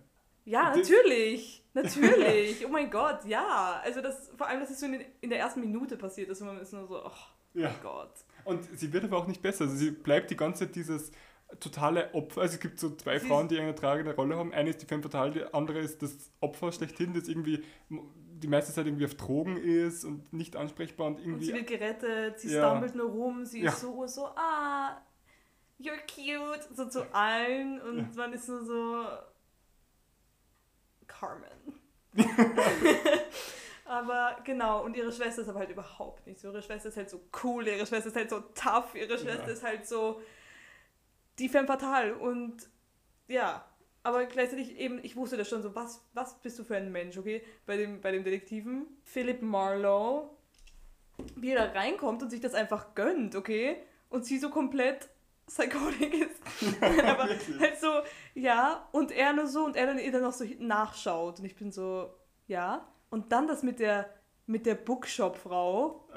[0.46, 1.62] Ja, Das- natürlich.
[1.76, 2.66] Natürlich.
[2.66, 3.82] Oh mein Gott, ja.
[3.84, 6.48] Also das, vor allem, dass es so in, in der ersten Minute passiert ist und
[6.48, 7.12] man ist nur so, oh
[7.54, 7.70] Ja.
[7.70, 8.14] mein Gott.
[8.46, 9.66] Und sie wird aber auch nicht besser.
[9.66, 11.12] Also sie bleibt die ganze Zeit dieses
[11.60, 12.42] totale Opfer.
[12.42, 14.54] Also es gibt so zwei Sie Frauen, die eine tragende Rolle haben.
[14.54, 18.74] Eine ist die Femme Fatale, die andere ist das Opfer schlechthin, das irgendwie die meiste
[18.74, 21.46] Zeit irgendwie auf Drogen ist und nicht ansprechbar und Und irgendwie...
[21.46, 22.70] sie wird gerettet, sie Ja.
[22.70, 23.72] stumbelt nur rum, sie Ja.
[23.72, 25.02] ist so, so, ah,
[25.80, 29.06] you're cute, so zu allen und man ist nur so,
[31.08, 31.46] Carmen.
[33.86, 36.50] aber genau, und ihre Schwester ist aber halt überhaupt nicht so.
[36.50, 39.54] Ihre Schwester ist halt so cool, ihre Schwester ist halt so tough, ihre Schwester Ja.
[39.54, 40.22] ist halt so
[41.40, 42.70] die Femme Fatale und
[43.28, 43.66] ja,
[44.06, 47.18] aber gleichzeitig eben, ich wusste das schon so, was, was bist du für ein Mensch,
[47.18, 47.42] okay?
[47.66, 48.86] Bei dem, bei dem Detektiven.
[49.04, 50.30] Philip Marlowe,
[51.36, 53.78] wie er da reinkommt und sich das einfach gönnt, okay?
[54.10, 55.10] Und sie so komplett
[55.48, 56.82] psychotic ist.
[56.82, 58.02] aber halt so,
[58.36, 61.40] ja, und er nur so und er dann dann noch so nachschaut.
[61.40, 62.14] Und ich bin so,
[62.46, 62.88] ja.
[63.10, 64.10] Und dann das mit der,
[64.46, 66.08] mit der Bookshop-Frau,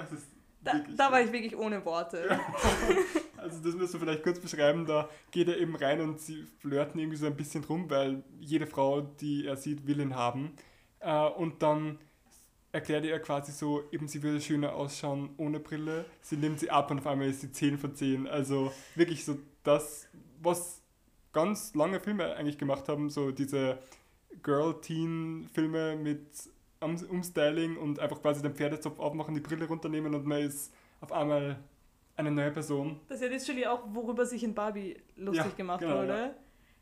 [0.60, 2.38] da, da war ich wirklich ohne Worte.
[3.48, 7.00] Also das musst du vielleicht kurz beschreiben, da geht er eben rein und sie flirten
[7.00, 10.52] irgendwie so ein bisschen rum, weil jede Frau, die er sieht, will ihn haben.
[11.00, 11.98] Äh, Und dann
[12.72, 16.04] erklärt er quasi so, eben sie würde schöner ausschauen ohne Brille.
[16.20, 18.26] Sie nimmt sie ab und auf einmal ist sie 10 von 10.
[18.26, 20.06] Also wirklich so das,
[20.42, 20.82] was
[21.32, 23.78] ganz lange Filme eigentlich gemacht haben, so diese
[24.42, 26.26] Girl-Teen-Filme mit
[26.80, 31.10] Um- Umstyling und einfach quasi den Pferdezopf aufmachen, die Brille runternehmen und man ist auf
[31.12, 31.58] einmal
[32.18, 33.00] eine neue Person.
[33.08, 36.34] Das ist ja literally auch, worüber sich in Barbie lustig Ja, gemacht genau, wurde.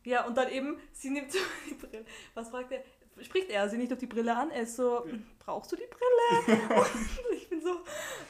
[0.04, 0.24] Ja.
[0.26, 2.04] und dann eben, sie nimmt so die Brille.
[2.34, 2.82] Was fragt er?
[3.22, 4.50] Spricht er sie nicht auf die Brille an?
[4.50, 5.14] Er ist so, Ja.
[5.38, 6.58] brauchst du die Brille?
[6.76, 7.70] und ich bin so,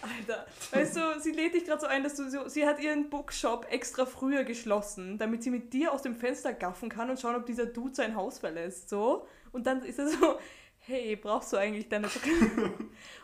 [0.02, 0.46] Alter.
[0.72, 3.66] Weißt du, sie lädt dich gerade so ein, dass du so, sie hat ihren Bookshop
[3.70, 7.46] extra früher geschlossen, damit sie mit dir aus dem Fenster gaffen kann und schauen, ob
[7.46, 8.88] dieser Dude sein Haus verlässt.
[8.88, 9.26] So.
[9.52, 10.38] Und dann ist er so,
[10.86, 12.72] hey, brauchst du eigentlich deine Brille?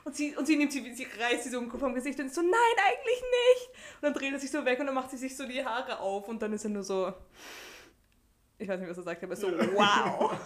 [0.04, 2.42] und sie, und sie nimmt sie, sie reißt sie so vom Gesicht und ist so,
[2.42, 3.70] nein, eigentlich nicht.
[3.96, 6.00] Und dann dreht er sich so weg und dann macht sie sich so die Haare
[6.00, 7.12] auf und dann ist er nur so,
[8.58, 10.32] ich weiß nicht, was er sagt, aber so, wow.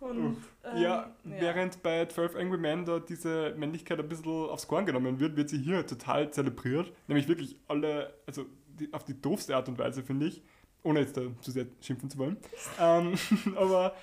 [0.00, 4.86] Und, ähm, ja, während bei 12 Angry Men da diese Männlichkeit ein bisschen aufs Korn
[4.86, 6.92] genommen wird, wird sie hier total zelebriert.
[7.08, 8.46] Nämlich wirklich alle, also
[8.78, 10.40] die, auf die doofste Art und Weise, finde ich.
[10.84, 12.36] ohne jetzt da zu sehr schimpfen zu wollen.
[12.80, 13.14] ähm,
[13.56, 13.96] aber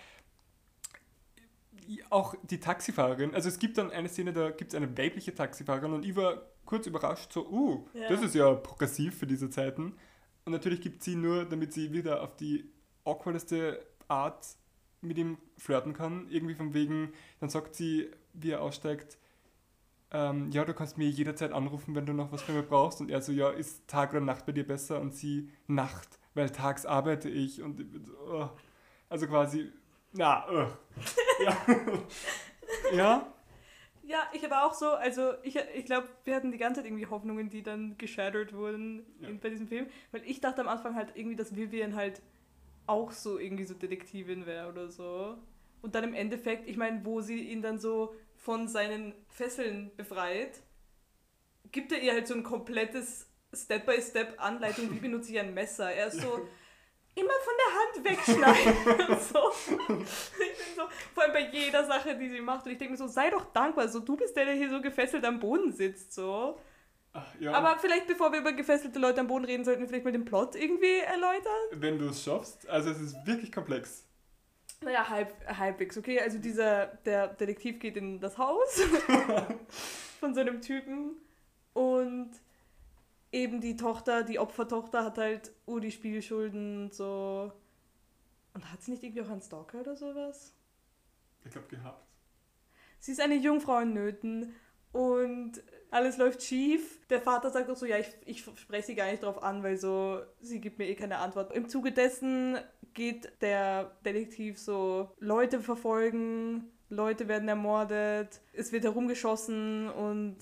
[2.10, 5.94] auch die Taxifahrerin, also es gibt dann eine Szene, da gibt es eine weibliche Taxifahrerin
[5.94, 8.10] und ich war kurz überrascht, so, uh, Ja.
[8.10, 9.96] das ist ja progressiv für diese Zeiten.
[10.46, 12.70] Und natürlich gibt sie nur, damit sie wieder auf die
[13.04, 14.46] awkwardeste Art
[15.02, 16.28] mit ihm flirten kann.
[16.30, 19.18] Irgendwie von wegen, dann sagt sie, wie er aussteigt,
[20.12, 23.02] ähm, ja, du kannst mir jederzeit anrufen, wenn du noch was von mir brauchst.
[23.02, 25.02] Und er so, ja, ist Tag oder Nacht bei dir besser?
[25.02, 27.62] Und sie, Nacht, weil tags arbeite ich.
[27.62, 27.84] Und
[28.28, 28.50] oh.
[29.10, 29.72] also quasi,
[30.16, 30.68] na, oh.
[31.44, 31.58] ja.
[32.92, 33.34] ja,
[34.04, 37.08] Ja, ich habe auch so, also ich, ich glaube, wir hatten die ganze Zeit irgendwie
[37.08, 39.30] Hoffnungen, die dann geshattert wurden Ja.
[39.30, 39.88] in, bei diesem Film.
[40.12, 42.22] Weil ich dachte am Anfang halt irgendwie, dass Vivian halt
[42.88, 45.38] auch so irgendwie so Detektivin wäre oder so.
[45.82, 50.62] Und dann im Endeffekt, ich meine, wo sie ihn dann so von seinen Fesseln befreit,
[51.72, 55.92] gibt er ihr halt so ein komplettes Step-by-Step-Anleitung, wie benutze ich ein Messer.
[55.92, 56.48] Er ist so,
[57.16, 59.10] immer von der Hand wegschneiden.
[59.10, 59.52] und so.
[59.70, 62.66] Ich bin so, vor allem bei jeder Sache, die sie macht.
[62.66, 63.88] Und ich denke mir so, sei doch dankbar.
[63.88, 66.14] So, du bist der, der hier so gefesselt am Boden sitzt.
[66.14, 66.60] So.
[67.40, 67.54] Ja.
[67.54, 70.26] Aber vielleicht, bevor wir über gefesselte Leute am Boden reden, sollten wir vielleicht mal den
[70.26, 71.52] Plot irgendwie erläutern.
[71.72, 74.06] wenn du es schaffst, also es ist wirklich komplex.
[74.82, 76.20] Naja, halb, halbwegs, okay.
[76.20, 78.82] Also dieser, der Detektiv geht in das Haus
[80.20, 81.16] von so einem Typen
[81.74, 82.32] und
[83.32, 87.52] eben die Tochter, die Opfertochter hat halt oh, die Spielschulden und so.
[88.54, 90.54] Und hat sie nicht irgendwie auch einen Stalker oder sowas?
[91.44, 92.06] Ich glaube, gehabt.
[93.00, 94.56] Sie ist eine Jungfrau in Nöten
[94.92, 95.62] und
[95.92, 97.06] alles läuft schief.
[97.08, 99.78] Der Vater sagt auch so, ja, ich, ich spreche sie gar nicht drauf an, weil
[99.78, 101.54] so, sie gibt mir eh keine Antwort.
[101.54, 102.58] Im Zuge dessen
[102.94, 110.38] geht der Detektiv so Leute verfolgen, Leute werden ermordet, es wird herumgeschossen und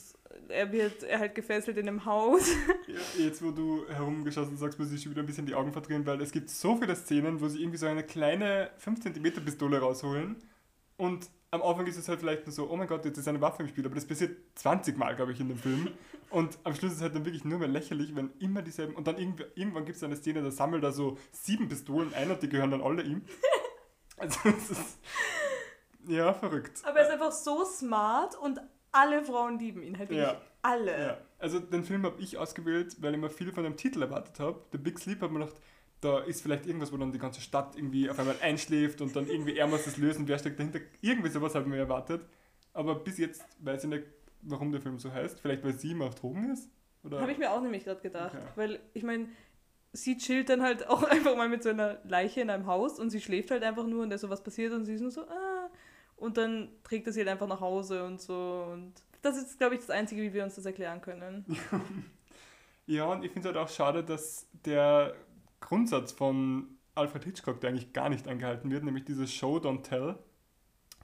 [0.50, 2.50] er wird er halt gefesselt in einem Haus.
[2.88, 6.06] Ja, jetzt, wo du herumgeschossen sagst, muss ich schon wieder ein bisschen die Augen verdrehen,
[6.06, 9.80] weil es gibt so viele Szenen, wo sie irgendwie so eine kleine 5 cm Pistole
[9.80, 10.36] rausholen
[10.98, 13.40] und am Anfang ist es halt vielleicht nur so, oh mein Gott, jetzt ist eine
[13.40, 15.88] Waffe im Spiel, aber das passiert 20 Mal, glaube ich, in dem Film.
[16.32, 18.96] Und am Schluss ist es halt dann wirklich nur mehr lächerlich, wenn immer dieselben.
[18.96, 22.32] Und dann irgendw- irgendwann gibt es eine Szene, da sammelt er so sieben Pistolen ein
[22.32, 23.22] und die gehören dann alle ihm.
[24.18, 25.00] Also, es ist.
[26.08, 26.82] Ja, verrückt.
[26.84, 28.62] Aber er ist einfach so smart und
[28.92, 30.28] alle Frauen lieben ihn halt wirklich.
[30.28, 30.42] Ja.
[30.62, 30.92] Alle.
[30.92, 34.40] Ja, also den Film habe ich ausgewählt, weil ich mir viel von dem Titel erwartet
[34.40, 34.62] habe.
[34.72, 35.58] The Big Sleep hat mir gedacht,
[36.00, 39.28] da ist vielleicht irgendwas, wo dann die ganze Stadt irgendwie auf einmal einschläft und dann
[39.28, 40.80] irgendwie er muss das lösen, wer steckt dahinter.
[41.02, 42.26] Irgendwie sowas habe ich mir erwartet.
[42.74, 44.06] Aber bis jetzt weiß ich nicht,
[44.42, 45.40] warum der Film so heißt.
[45.40, 46.70] Vielleicht weil sie immer auf Drogen ist?
[47.12, 48.36] Habe ich mir auch nämlich gerade gedacht.
[48.36, 48.46] Okay.
[48.56, 49.28] Weil, ich meine,
[49.92, 53.10] sie chillt dann halt auch einfach mal mit so einer Leiche in einem Haus und
[53.10, 55.12] sie schläft halt einfach nur und da ist so was passiert und sie ist nur
[55.12, 55.53] so, ah.
[56.24, 58.66] Und dann trägt er sie halt einfach nach Hause und so.
[58.72, 61.46] Und das ist, glaube ich, das Einzige, wie wir uns das erklären können.
[62.86, 65.16] Ja, und ich finde es halt auch schade, dass der
[65.62, 70.18] Grundsatz von Alfred Hitchcock, der eigentlich gar nicht eingehalten wird, nämlich dieses Show, Don't Tell,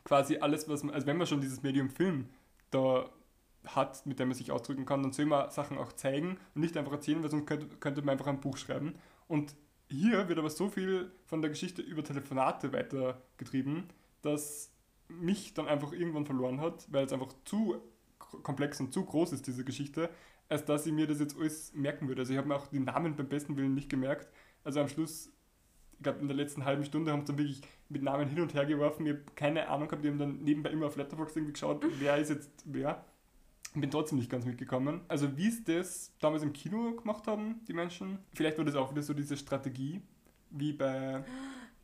[0.04, 2.28] quasi alles, was man, also wenn man schon dieses Medium Film
[2.70, 3.10] da
[3.66, 6.76] hat, mit dem man sich ausdrücken kann, dann soll man Sachen auch zeigen und nicht
[6.76, 8.96] einfach erzählen, weil sonst könnte, könnte man einfach ein Buch schreiben.
[9.30, 9.56] Und
[9.88, 13.86] hier wird aber so viel von der Geschichte über Telefonate weitergetrieben,
[14.22, 14.74] dass
[15.10, 17.82] mich dann einfach irgendwann verloren hat, weil es einfach zu
[18.44, 20.10] komplex und zu groß ist, diese Geschichte,
[20.48, 22.22] als dass ich mir das jetzt alles merken würde.
[22.22, 24.30] Also ich habe mir auch die Namen beim besten Willen nicht gemerkt.
[24.64, 25.32] Also am Schluss,
[25.94, 28.54] ich glaube in der letzten halben Stunde haben sie dann wirklich mit Namen hin und
[28.54, 29.06] her geworfen.
[29.06, 32.18] Ich habe keine Ahnung gehabt, die haben dann nebenbei immer auf Letterboxd irgendwie geschaut, wer
[32.18, 33.04] ist jetzt wer.
[33.76, 35.02] Ich bin trotzdem nicht ganz mitgekommen.
[35.08, 38.92] Also wie sie das damals im Kino gemacht haben, die Menschen, vielleicht war das auch
[38.92, 40.02] wieder so diese Strategie,
[40.50, 41.24] wie bei,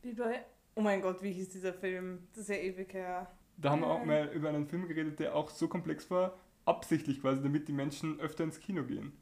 [0.02, 2.28] Wie bei, oh mein Gott, wie hieß dieser Film?
[2.34, 3.32] Das ist ja ewig her.
[3.58, 7.22] da haben wir auch mal über einen Film geredet, der auch so komplex war, absichtlich
[7.22, 9.14] quasi, damit die Menschen öfter ins Kino gehen.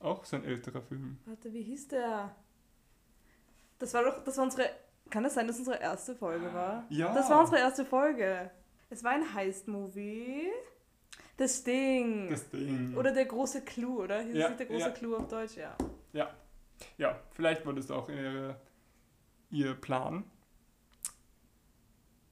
[0.00, 1.18] Auch so ein älterer Film.
[1.26, 2.34] Warte, wie hieß der?
[3.78, 4.68] Das war doch, das war unsere,
[5.10, 6.84] kann das sein, dass unsere erste Folge war?
[6.90, 7.14] Ja.
[7.14, 8.50] Das war unsere erste Folge.
[8.90, 10.48] Es war ein Heist-Movie.
[11.36, 12.28] Das Ding.
[12.30, 12.94] Das Ding.
[12.96, 14.22] Oder der große Clou, oder?
[14.22, 14.90] Hier Ja, ist der große ja.
[14.90, 15.76] Clou auf Deutsch, ja.
[16.98, 18.60] Ja, vielleicht war das auch ihre,
[19.50, 20.24] ihr Plan.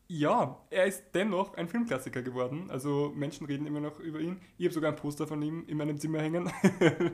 [0.07, 2.71] Ja, er ist dennoch ein Filmklassiker geworden.
[2.71, 4.41] Also Menschen reden immer noch über ihn.
[4.59, 6.51] Ich habe sogar ein Poster von ihm in meinem Zimmer hängen.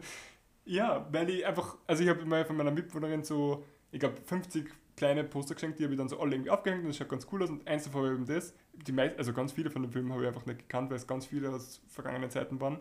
[0.64, 4.68] ja, weil ich einfach, also ich habe mal von meiner Mitbewohnerin so, ich glaube 50
[4.96, 7.26] kleine Poster geschenkt, die habe ich dann so alle irgendwie aufgehängt und das schaut ganz
[7.32, 7.50] cool aus.
[7.50, 8.52] Und eins davon war eben das.
[8.74, 11.06] Die meist, also ganz viele von den Filmen habe ich einfach nicht gekannt, weil es
[11.06, 12.80] ganz viele aus vergangenen Zeiten waren.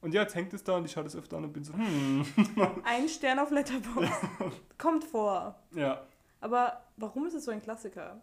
[0.00, 1.74] Und ja, jetzt hängt es da und ich schaue das öfter an und bin so,
[1.74, 2.24] hm.
[2.84, 4.22] Ein Stern auf Letterboxd.
[4.78, 5.56] Kommt vor.
[5.74, 6.06] ja,
[6.40, 8.22] Aber warum ist es so ein Klassiker?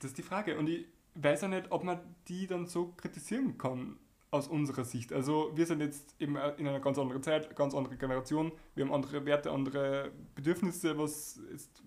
[0.00, 0.58] Das ist die Frage.
[0.58, 3.98] Und ich weiß auch nicht, ob man die dann so kritisieren kann.
[4.30, 5.12] aus unserer Sicht.
[5.12, 8.52] Also wir sind jetzt eben in einer ganz anderen Zeit, ganz andere Generation.
[8.74, 11.40] Wir haben andere Werte, andere Bedürfnisse, was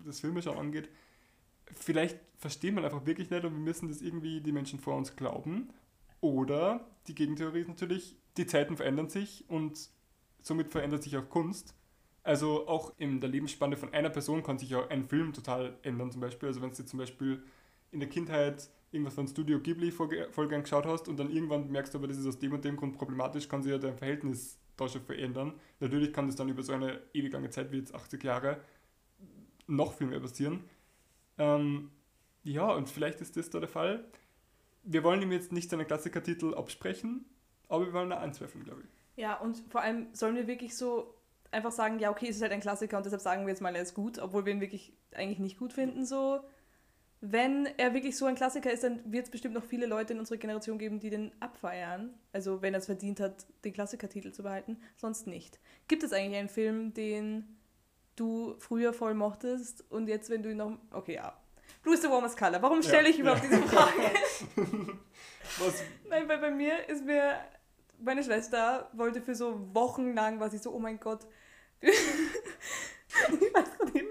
[0.06, 0.89] das Filmeschauen angeht.
[1.71, 5.15] Vielleicht versteht man einfach wirklich nicht und wir müssen das irgendwie die Menschen vor uns
[5.15, 5.69] glauben.
[6.19, 9.89] Oder die Gegentheorie ist natürlich, die Zeiten verändern sich und
[10.41, 11.76] somit verändert sich auch Kunst.
[12.24, 16.12] Also auch in der Lebensspanne von einer Person kann sich auch ein Film total ändern
[16.12, 16.50] zum Beispiel.
[16.50, 17.43] Also wenn du zum Beispiel
[17.91, 21.97] in der Kindheit irgendwas von Studio Ghibli Folge geschaut hast und dann irgendwann merkst du
[21.97, 24.88] aber, das ist aus dem und dem Grund problematisch, kann sich ja dein Verhältnis da
[24.88, 25.54] schon verändern.
[25.80, 28.62] Natürlich kann das dann über so eine ewig lange Zeit wie jetzt 80 Jahre
[29.67, 30.63] noch viel mehr passieren.
[31.38, 31.91] Ähm,
[32.43, 34.04] ja, und vielleicht ist das da der Fall.
[34.84, 37.25] Wir wollen ihm jetzt nicht seinen Klassikertitel absprechen,
[37.69, 38.89] aber wir wollen da anzweifeln, glaube ich.
[39.21, 41.13] Ja, und vor allem sollen wir wirklich so
[41.51, 43.75] einfach sagen, ja, okay, es ist halt ein Klassiker und deshalb sagen wir jetzt mal,
[43.75, 46.39] er ist gut, obwohl wir ihn wirklich eigentlich nicht gut finden, so.
[47.24, 50.20] Wenn er wirklich so ein Klassiker ist, dann wird es bestimmt noch viele Leute in
[50.20, 52.16] unserer Generation geben, die den abfeiern.
[52.34, 55.60] Also wenn er es verdient hat, den Klassikertitel zu behalten, sonst nicht.
[55.88, 57.60] Gibt es eigentlich einen Film, den
[58.16, 60.78] du früher voll mochtest und jetzt, wenn du ihn noch...
[60.92, 61.38] Okay, ja.
[61.84, 62.60] Blue is the warmest color.
[62.62, 63.50] Warum stelle ich überhaupt ja.
[63.50, 64.02] diese Frage?
[65.60, 65.84] Was?
[66.10, 67.36] Nein, weil bei mir ist mir...
[68.00, 71.28] Meine Schwester wollte für so Wochen lang, war sie so, oh mein Gott.
[71.82, 74.06] ich weiß gar nicht,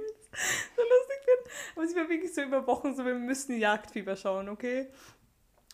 [0.77, 1.50] so lustig finde.
[1.75, 4.89] Aber sie war wirklich so über Wochen so, wir müssen Jagdfieber schauen, okay?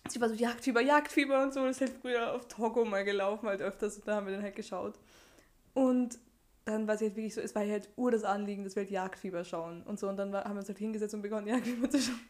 [0.09, 1.65] Sie war so Jagdfieber, Jagdfieber und so.
[1.65, 3.97] Das ist halt früher auf Togo mal gelaufen, halt öfters.
[3.97, 4.99] Und da haben wir dann halt geschaut.
[5.75, 6.19] Und
[6.65, 8.91] dann war sie halt wirklich so, es war halt ur das Anliegen, dass wir halt
[8.91, 10.09] Jagdfieber schauen und so.
[10.09, 12.21] Und dann war, haben wir uns halt hingesetzt und begonnen, Jagdfieber zu schauen.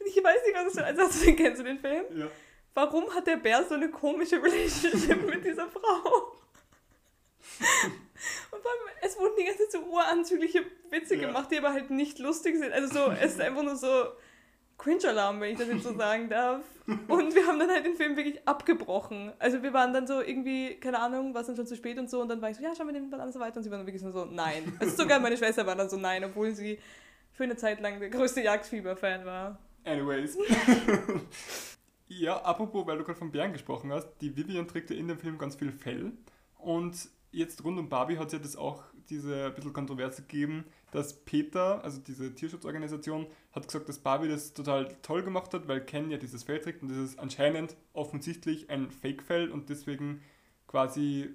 [0.00, 1.36] Und ich weiß nicht, was das für ein Satz ist.
[1.36, 2.04] Kennst du den Film?
[2.14, 2.26] Ja.
[2.74, 6.32] Warum hat der Bär so eine komische Relationship mit dieser Frau?
[9.02, 11.26] Es wurden die ganze Zeit so uranzügliche Witze ja.
[11.26, 12.72] gemacht, die aber halt nicht lustig sind.
[12.72, 13.88] Also so, es ist einfach nur so
[14.78, 16.62] Cringe-Alarm, wenn ich das jetzt so sagen darf.
[16.86, 19.32] Und wir haben dann halt den Film wirklich abgebrochen.
[19.38, 22.08] Also wir waren dann so irgendwie, keine Ahnung, war es dann schon zu spät und
[22.08, 22.22] so.
[22.22, 23.58] Und dann war ich so, ja, schauen wir den mal an und so weiter.
[23.58, 24.76] Und sie waren dann wirklich so, nein.
[24.78, 26.78] Also sogar meine Schwester war dann so, nein, obwohl sie
[27.32, 29.58] für eine Zeit lang der größte Jagdfieber-Fan war.
[29.84, 30.38] Anyways.
[32.08, 35.18] ja, apropos, weil du gerade von Bären gesprochen hast, die Vivian trägt ja in dem
[35.18, 36.12] Film ganz viel Fell.
[36.56, 41.24] Und jetzt rund um Barbie hat ja das auch diese ein bisschen Kontroverse gegeben, dass
[41.24, 46.10] Peter, also diese Tierschutzorganisation, hat gesagt, dass Barbie das total toll gemacht hat, weil Ken
[46.10, 50.22] ja dieses Fell trägt und das ist anscheinend offensichtlich ein Fake-Fell und deswegen
[50.66, 51.34] quasi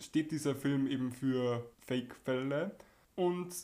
[0.00, 2.76] steht dieser Film eben für Fake-Fälle
[3.14, 3.54] und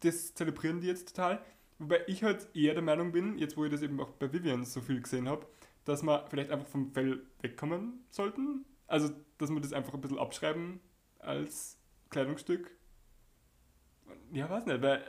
[0.00, 1.40] das zelebrieren die jetzt total.
[1.78, 4.64] Wobei ich halt eher der Meinung bin, jetzt wo ich das eben auch bei Vivian
[4.64, 5.46] so viel gesehen habe,
[5.84, 8.64] dass wir vielleicht einfach vom Fell wegkommen sollten.
[8.86, 10.80] Also, dass wir das einfach ein bisschen abschreiben
[11.18, 11.78] als
[12.10, 12.70] Kleidungsstück.
[14.32, 15.02] Ja, weiß nicht, weil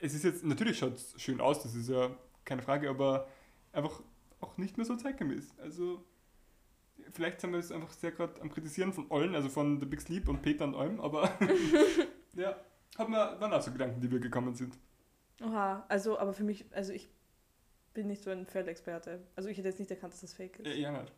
[0.00, 2.10] es ist jetzt, natürlich schaut es schön aus, das ist ja
[2.44, 3.28] keine Frage, aber
[3.72, 4.02] einfach
[4.40, 5.54] auch nicht mehr so zeitgemäß.
[5.58, 6.04] Also,
[7.12, 10.00] vielleicht sind wir es einfach sehr gerade am Kritisieren von allen, also von The Big
[10.00, 11.30] Sleep und Peter und allem, aber
[12.34, 12.56] ja,
[12.98, 14.78] haben wir, waren auch so Gedanken, die wir gekommen sind.
[15.42, 17.08] Oha, also, aber für mich, also ich
[17.92, 19.26] bin nicht so ein Feldexperte.
[19.36, 20.66] Also ich hätte jetzt nicht erkannt, dass das fake ist.
[20.66, 21.12] Ja, ja nicht.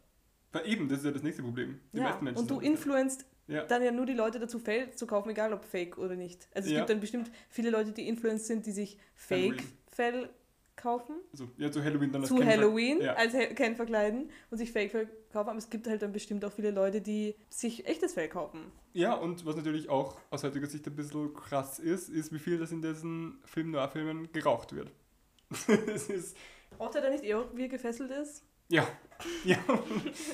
[0.52, 1.80] Weil eben, das ist ja das nächste Problem.
[1.92, 3.64] Die ja, und du influenzt ja.
[3.64, 6.48] dann ja nur die Leute dazu, Fell zu kaufen, egal ob fake oder nicht.
[6.54, 6.78] Also es ja.
[6.80, 10.28] gibt dann bestimmt viele Leute, die influenced sind, die sich Fake-Fell
[10.76, 11.16] kaufen.
[11.32, 13.14] Also, ja, zu Halloween dann als Zu Ken Halloween ja.
[13.14, 15.48] als Ken verkleiden und sich Fake-Fell kaufen.
[15.48, 18.60] Aber es gibt halt dann bestimmt auch viele Leute, die sich echtes Fell kaufen.
[18.92, 22.58] Ja, und was natürlich auch aus heutiger Sicht ein bisschen krass ist, ist, wie viel
[22.58, 24.90] das in diesen Film-Noir-Filmen geraucht wird.
[25.86, 26.36] das ist
[26.70, 28.44] Braucht er da nicht eher, wie er gefesselt ist?
[28.68, 28.86] Ja.
[29.44, 29.56] Ja.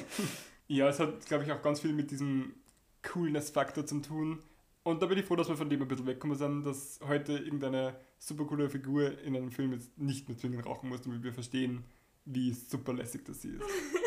[0.66, 2.52] ja, es hat, glaube ich, auch ganz viel mit diesem
[3.02, 4.42] Coolness-Faktor zu tun.
[4.84, 7.34] Und da bin ich froh, dass wir von dem ein bisschen wegkommen sind, dass heute
[7.34, 11.32] irgendeine super coole Figur in einem Film jetzt nicht mehr zwingend rauchen muss, damit wir
[11.32, 11.84] verstehen,
[12.24, 13.62] wie super lässig das sie ist.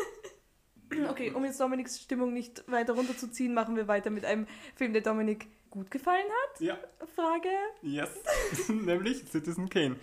[1.10, 5.02] Okay, um jetzt Dominiks Stimmung nicht weiter runterzuziehen, machen wir weiter mit einem Film, der
[5.02, 6.60] Dominik gut gefallen hat.
[6.60, 6.78] Ja.
[7.14, 7.48] Frage.
[7.82, 8.10] Yes.
[8.68, 9.96] Nämlich Citizen Kane.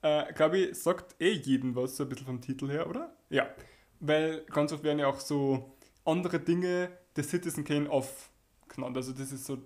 [0.00, 3.14] Äh, Glaube ich, sagt eh jedem was, so ein bisschen vom Titel her, oder?
[3.30, 3.48] Ja.
[4.00, 8.30] Weil ganz oft werden ja auch so andere Dinge der Citizen Kane auf
[8.68, 8.96] genannt.
[8.96, 9.58] Also das ist so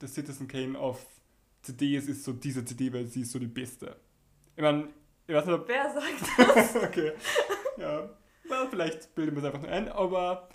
[0.00, 1.04] der Citizen Kane auf
[1.62, 3.96] CD, es ist so diese CD, weil sie ist so die beste.
[4.56, 4.88] Ich meine,
[5.26, 5.68] ich weiß nicht, ob...
[5.68, 6.76] Wer sagt das?
[6.76, 7.12] okay.
[7.78, 8.10] Ja.
[8.44, 10.48] Well, vielleicht bilden wir es einfach nur ein, aber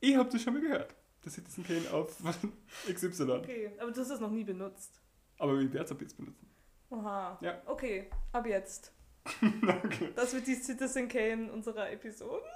[0.00, 0.94] ich habe das schon mal gehört.
[1.24, 2.16] Der Citizen Kane auf
[2.92, 3.30] XY.
[3.30, 5.00] Okay, aber du hast das noch nie benutzt.
[5.38, 6.48] Aber ich werde es ab jetzt benutzen.
[6.90, 7.38] Oha.
[7.40, 7.62] Ja.
[7.66, 8.92] Okay, ab jetzt.
[9.84, 10.12] okay.
[10.14, 12.46] Das wird die Citizen Kane unserer Episoden.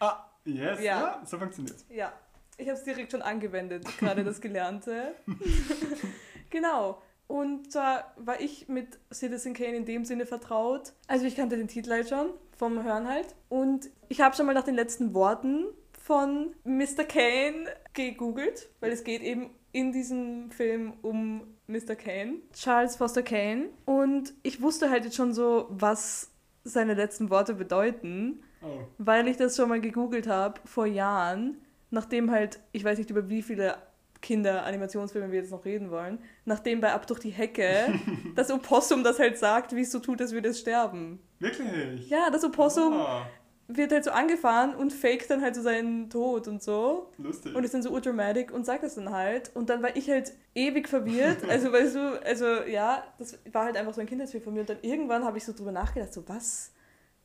[0.00, 0.78] Ah, yes.
[0.80, 2.12] Ja, ja so funktioniert Ja.
[2.56, 5.14] Ich habe es direkt schon angewendet, gerade das Gelernte.
[6.50, 7.00] genau.
[7.26, 10.92] Und zwar war ich mit Citizen Kane in dem Sinne vertraut.
[11.08, 13.34] Also ich kannte den Titel halt schon, vom Hören halt.
[13.48, 15.64] Und ich habe schon mal nach den letzten Worten
[15.98, 17.04] von Mr.
[17.08, 17.64] Kane
[17.94, 21.96] gegoogelt, weil es geht eben in diesem Film um Mr.
[21.96, 23.70] Kane, Charles Foster Kane.
[23.86, 26.30] Und ich wusste halt jetzt schon so, was
[26.62, 28.86] seine letzten Worte bedeuten, Oh.
[28.96, 31.58] weil ich das schon mal gegoogelt habe vor Jahren,
[31.90, 33.76] nachdem halt, ich weiß nicht über wie viele
[34.20, 37.94] Kinder-Animationsfilme wir jetzt noch reden wollen, nachdem bei Ab durch die Hecke
[38.34, 41.20] das Opossum das halt sagt, wie es so tut, als würde es sterben.
[41.38, 42.08] Wirklich?
[42.08, 43.26] Ja, das Opossum Ah,
[43.68, 47.10] wird halt so angefahren und faked dann halt so seinen Tod und so.
[47.18, 47.54] lustig.
[47.54, 49.50] Und ist dann so urdramatic und sagt das dann halt.
[49.54, 51.38] Und dann war ich halt ewig verwirrt.
[51.48, 54.60] Also, weißt du, also ja, das war halt einfach so ein Kindheitsfilm von mir.
[54.60, 56.72] Und dann irgendwann habe ich so drüber nachgedacht, so was?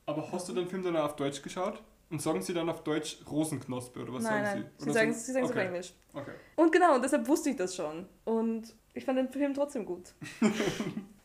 [0.06, 1.82] Aber hast du den Film dann auch auf Deutsch geschaut?
[2.12, 4.84] Und sagen sie dann auf Deutsch Rosenknospe oder was nein, sagen nein, sie?
[4.84, 5.60] sie Oder sagen, sie sagen es okay.
[5.60, 5.94] auf Englisch.
[6.14, 6.32] Okay.
[6.56, 8.08] Und genau, und deshalb wusste ich das schon.
[8.26, 10.14] Und ich fand den Film trotzdem gut.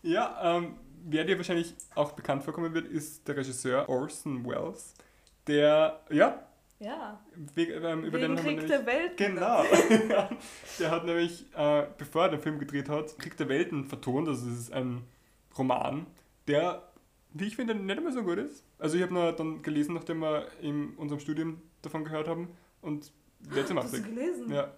[0.03, 4.93] Ja, ähm, wer dir wahrscheinlich auch bekannt vorkommen wird, ist der Regisseur Orson Welles,
[5.47, 6.47] der, ja,
[6.79, 7.19] Ja.
[7.55, 8.67] we- ähm, über Wegen den Krieg nämlich...
[8.71, 9.17] der Welt.
[9.17, 9.63] Genau.
[10.79, 14.29] der hat nämlich, äh, bevor er den Film gedreht hat, Krieg der Welten vertont.
[14.29, 15.05] Also es ist ein
[15.57, 16.07] Roman,
[16.49, 16.83] der,
[17.35, 18.65] wie ich finde, nicht einmal so gut ist.
[18.79, 22.49] Also ich habe nur dann gelesen, nachdem wir in unserem Studium davon gehört haben
[22.81, 23.13] und
[23.53, 24.51] letzte Hast du gelesen?
[24.51, 24.73] Ja,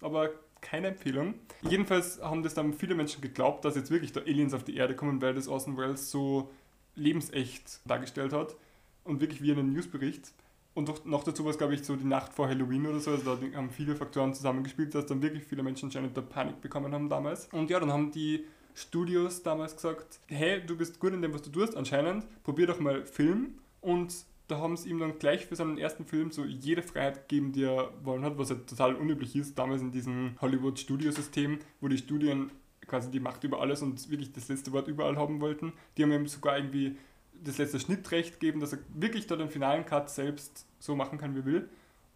[0.00, 1.34] aber keine Empfehlung.
[1.62, 4.96] Jedenfalls haben das dann viele Menschen geglaubt, dass jetzt wirklich da Aliens auf die Erde
[4.96, 6.50] kommen, weil das Orson Welles so
[6.96, 8.56] lebensecht dargestellt hat
[9.04, 10.32] und wirklich wie einen Newsbericht.
[10.74, 13.12] Und doch, noch dazu war es, glaube ich, so die Nacht vor Halloween oder so.
[13.12, 16.92] Also da haben viele Faktoren zusammengespielt, dass dann wirklich viele Menschen anscheinend da Panik bekommen
[16.92, 17.48] haben damals.
[17.52, 21.42] Und ja, dann haben die Studios damals gesagt, hey, du bist gut in dem, was
[21.42, 23.58] du tust anscheinend, probier doch mal Film.
[23.80, 24.14] Und
[24.48, 27.64] da haben sie ihm dann gleich für seinen ersten Film so jede Freiheit gegeben, die
[27.64, 32.50] er wollen hat, was ja total unüblich ist, damals in diesem Hollywood-Studiosystem, wo die Studien
[32.86, 35.72] quasi die Macht über alles und wirklich das letzte Wort überall haben wollten.
[35.96, 36.96] Die haben ihm sogar irgendwie
[37.44, 41.34] das letzte Schnittrecht gegeben, dass er wirklich da den finalen Cut selbst so machen kann,
[41.34, 41.68] wie er will.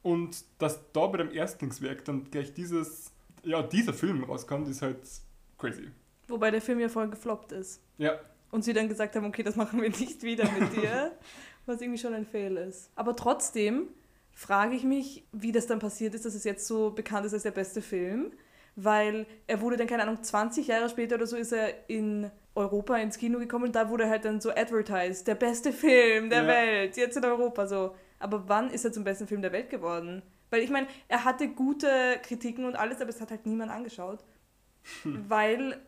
[0.02, 4.98] Und dass da bei dem Erstlingswerk dann gleich dieses, ja, dieser Film rauskommt, ist halt
[5.58, 5.88] crazy.
[6.28, 7.82] Wobei der Film ja voll gefloppt ist.
[7.98, 8.18] Ja,
[8.50, 11.12] Und sie dann gesagt haben, okay, das machen wir nicht wieder mit dir.
[11.66, 12.90] was irgendwie schon ein Fail ist.
[12.94, 13.88] Aber trotzdem
[14.32, 17.42] frage ich mich, wie das dann passiert ist, dass es jetzt so bekannt ist als
[17.44, 18.32] der beste Film.
[18.78, 22.96] Weil er wurde dann, keine Ahnung, 20 Jahre später oder so ist er in Europa
[22.98, 26.42] ins Kino gekommen und da wurde er halt dann so advertised, der beste Film der
[26.42, 26.48] Ja.
[26.48, 27.94] Welt, jetzt in Europa so.
[28.18, 30.22] Aber wann ist er zum besten Film der Welt geworden?
[30.50, 31.88] Weil ich meine, er hatte gute
[32.22, 34.24] Kritiken und alles, aber es hat halt niemand angeschaut.
[35.04, 35.80] Weil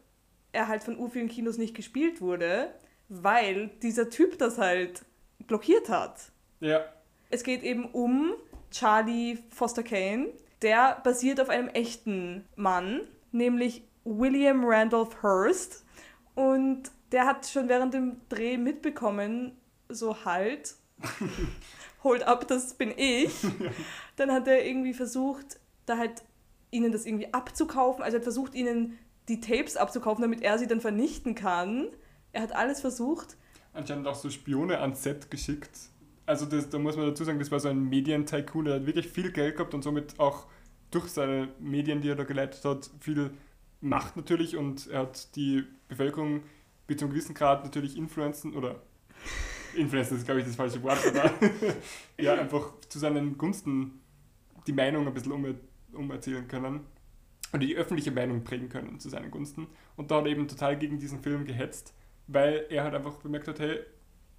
[0.53, 2.73] er halt von u vielen Kinos nicht gespielt wurde,
[3.09, 5.05] weil dieser Typ das halt
[5.47, 6.31] blockiert hat.
[6.61, 6.85] ja,
[7.31, 8.33] Es geht eben um
[8.71, 10.29] Charlie Foster Kane.
[10.63, 15.85] Der basiert auf einem echten Mann, nämlich William Randolph Hearst.
[16.35, 19.57] Und der hat schon während dem Dreh mitbekommen,
[19.89, 20.75] so halt,
[22.03, 23.33] hold up, das bin ich.
[24.17, 26.23] Dann hat er irgendwie versucht, da halt
[26.71, 28.03] ihnen das irgendwie abzukaufen.
[28.03, 31.89] Also er hat versucht, ihnen die Tapes abzukaufen, damit er sie dann vernichten kann.
[32.33, 33.37] Er hat alles versucht.
[33.73, 35.71] anscheinend auch so Spione ans Set geschickt.
[36.27, 39.09] Also das, da muss man dazu sagen, das war so ein Medientycoon, der hat wirklich
[39.09, 40.47] viel Geld gehabt und somit auch
[40.91, 43.31] durch seine Medien, die er da geleitet hat, viel
[43.81, 46.43] Macht natürlich und er hat die Bevölkerung
[46.87, 48.83] bis zu einem gewissen Grad natürlich influenzen oder
[49.77, 51.31] influenzen ist glaube ich das falsche Wort, aber
[52.21, 54.01] ja, einfach zu seinen Gunsten
[54.67, 55.55] die Meinung ein bisschen um,
[55.93, 56.81] umerzählen können
[57.53, 59.67] oder die öffentliche Meinung prägen können zu seinen Gunsten.
[59.97, 61.95] Und da hat er eben total gegen diesen Film gehetzt,
[62.27, 63.79] weil er halt einfach bemerkt hat, hey,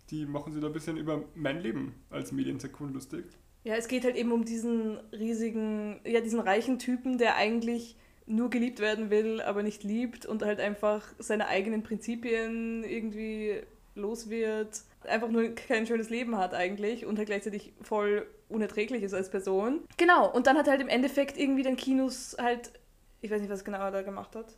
[0.10, 3.26] die machen sich da ein bisschen über mein Leben als Medientycoon lustig.
[3.64, 8.50] Ja, es geht halt eben um diesen riesigen, ja, diesen reichen Typen, der eigentlich nur
[8.50, 13.62] geliebt werden will, aber nicht liebt und halt einfach seine eigenen Prinzipien irgendwie
[13.96, 14.82] los wird.
[15.04, 19.82] Einfach nur kein schönes Leben hat eigentlich und halt gleichzeitig voll unerträglich ist als Person.
[19.98, 22.72] Genau, und dann hat er halt im Endeffekt irgendwie den Kinos halt,
[23.22, 24.58] ich weiß nicht, was genau er da gemacht hat,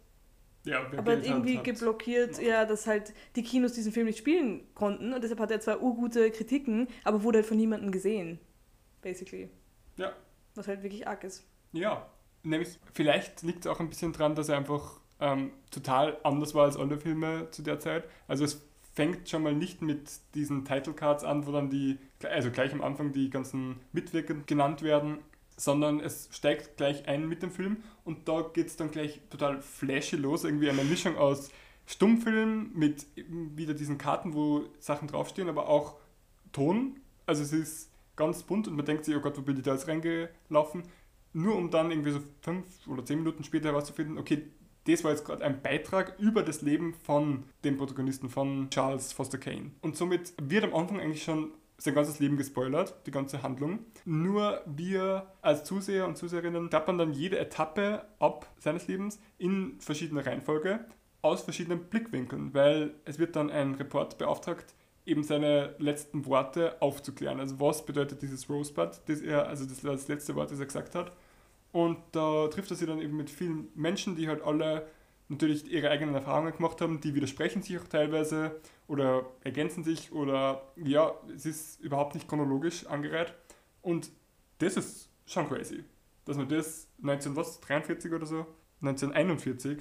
[0.63, 1.65] Ja, aber Geld irgendwie hat, hat.
[1.65, 2.43] geblockiert, gemacht.
[2.47, 5.82] ja, dass halt die Kinos diesen Film nicht spielen konnten und deshalb hat er zwar
[5.82, 8.39] urgute Kritiken, aber wurde halt von niemandem gesehen,
[9.02, 9.50] basically.
[9.97, 10.13] Ja.
[10.56, 11.45] Was halt wirklich arg ist.
[11.74, 12.10] Ja,
[12.43, 16.66] nämlich vielleicht liegt es auch ein bisschen dran, dass er einfach ähm, total anders war
[16.66, 18.05] als alle Filme zu der Zeit.
[18.28, 18.62] Also es
[18.93, 22.82] fängt schon mal nicht mit diesen Title Cards an, wo dann die, also gleich am
[22.82, 25.20] Anfang die ganzen Mitwirker genannt werden,
[25.58, 29.62] sondern es steigt gleich ein mit dem Film und da geht es dann gleich total
[29.62, 31.52] flashy los, irgendwie eine Mischung aus
[31.86, 35.95] Stummfilm mit wieder diesen Karten, wo Sachen draufstehen, aber auch
[36.52, 36.99] Ton.
[37.26, 39.74] Also es ist ganz bunt und man denkt sich, oh Gott, wo bin ich da
[39.74, 40.84] jetzt reingelaufen?
[41.34, 44.43] Nur um dann irgendwie so fünf oder zehn Minuten später herauszufinden, okay,
[44.86, 49.38] das war jetzt gerade ein Beitrag über das Leben von dem Protagonisten, von Charles Foster
[49.38, 49.72] Kane.
[49.82, 53.79] Und somit wird am Anfang eigentlich schon sein ganzes Leben gespoilert, die ganze Handlung.
[54.05, 60.23] Nur wir als Zuseher und Zuseherinnen klappern dann jede Etappe ab seines Lebens in verschiedener
[60.23, 60.86] Reihenfolge
[61.23, 64.75] aus verschiedenen Blickwinkeln, weil es wird dann ein Report beauftragt,
[65.07, 67.39] eben seine letzten Worte aufzuklären.
[67.39, 70.93] Also was bedeutet dieses Rosebud, das er, also das, das letzte Wort, das er gesagt
[70.93, 71.11] hat.
[71.71, 74.86] Und da trifft er sich dann eben mit vielen Menschen, die halt alle
[75.32, 80.61] natürlich ihre eigenen Erfahrungen gemacht haben, die widersprechen sich auch teilweise oder ergänzen sich oder
[80.75, 83.34] ja, es ist überhaupt nicht chronologisch angereiht.
[83.82, 84.11] Und
[84.59, 85.84] das ist schon crazy,
[86.25, 88.45] dass man das 1943 oder so,
[88.82, 89.79] 1941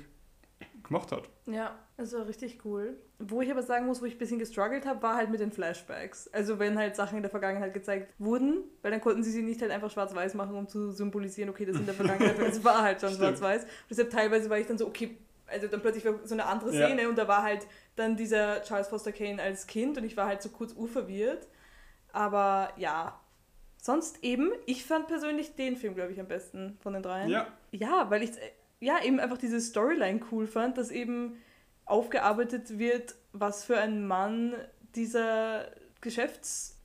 [0.85, 1.29] gemacht hat.
[1.47, 2.97] Ja, also richtig cool.
[3.19, 5.53] Wo ich aber sagen muss, wo ich ein bisschen gestruggelt habe, war halt mit den
[5.53, 6.29] Flashbacks.
[6.29, 9.61] Also wenn halt Sachen in der Vergangenheit gezeigt wurden, weil dann konnten sie sie nicht
[9.63, 13.01] halt einfach schwarz-weiß machen, um zu symbolisieren, okay, das in der Vergangenheit, es war halt
[13.01, 13.67] schon schwarz-weiß.
[13.89, 15.17] Deshalb teilweise war ich dann so, okay,
[15.51, 17.09] also dann plötzlich war so eine andere Szene ja.
[17.09, 20.43] und da war halt dann dieser Charles Foster Kane als Kind und ich war halt
[20.43, 21.47] so kurz urverwirrt.
[22.13, 23.21] Aber ja,
[23.81, 27.29] sonst eben, ich fand persönlich den Film, glaube ich, am besten von den dreien.
[27.29, 27.47] Ja.
[27.73, 28.31] Ja, weil ich
[28.81, 31.37] ja eben einfach diese Storyline cool fand, dass eben
[31.85, 34.55] aufgearbeitet wird, was für ein Mann
[34.95, 35.67] dieser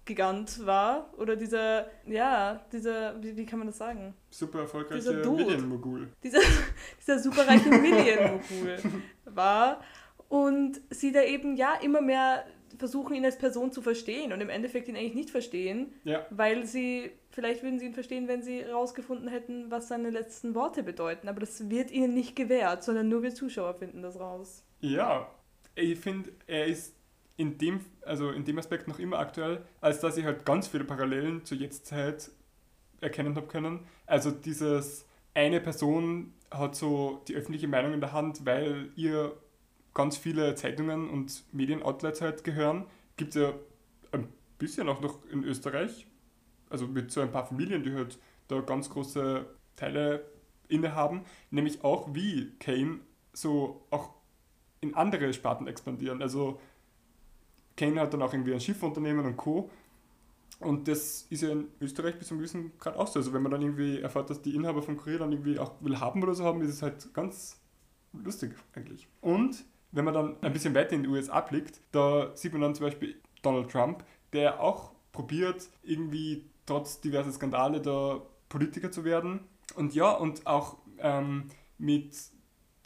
[0.06, 4.14] Geschäftsgigant war oder dieser, ja, dieser, wie, wie kann man das sagen?
[4.30, 6.10] Super erfolgreicher Medienmogul.
[6.24, 6.40] Dieser,
[7.00, 8.78] dieser superreiche Medienmogul
[9.26, 9.82] war
[10.30, 12.46] und sie da eben ja immer mehr
[12.78, 16.26] versuchen, ihn als Person zu verstehen und im Endeffekt ihn eigentlich nicht verstehen, ja.
[16.30, 20.84] weil sie, vielleicht würden sie ihn verstehen, wenn sie herausgefunden hätten, was seine letzten Worte
[20.84, 21.30] bedeuten.
[21.30, 24.64] Aber das wird ihnen nicht gewährt, sondern nur wir Zuschauer finden das raus.
[24.82, 25.32] Ja,
[25.74, 26.96] ich finde, er ist
[27.38, 30.86] in dem, also in dem Aspekt noch immer aktuell, als dass ich halt ganz viele
[30.86, 32.32] Parallelen zur Jetztzeit
[33.02, 33.80] erkennen habe können.
[34.06, 39.36] Also dieses eine Person hat so die öffentliche Meinung in der Hand, weil ihr
[39.94, 42.86] ganz viele Zeitungen und Medienoutlets halt gehören.
[43.18, 43.54] Gibt es ja
[44.12, 44.28] ein
[44.58, 46.08] bisschen auch noch in Österreich,
[46.70, 48.18] also mit so ein paar Familien, die halt
[48.48, 50.26] da ganz große Teile
[50.68, 53.00] innehaben, nämlich auch wie Kane
[53.34, 54.10] so auch
[54.82, 56.22] in andere Sparten expandieren.
[56.22, 56.60] Also
[57.76, 59.70] Kane hat dann auch irgendwie ein Schiffunternehmen und Co.
[60.60, 63.20] Und das ist ja in Österreich bis zum gewissen Grad auch so.
[63.20, 66.00] Also wenn man dann irgendwie erfährt, dass die Inhaber von Kurier dann irgendwie auch will
[66.00, 67.60] haben oder so haben, ist es halt ganz
[68.14, 69.08] lustig eigentlich.
[69.22, 72.76] Und wenn man dann ein bisschen weiter in die USA blickt, da sieht man dann
[72.76, 74.04] zum Beispiel Donald Trump,
[74.34, 79.42] der auch probiert, irgendwie trotz diverser Skandale da Politiker zu werden.
[79.76, 82.16] Und ja, und auch ähm, mit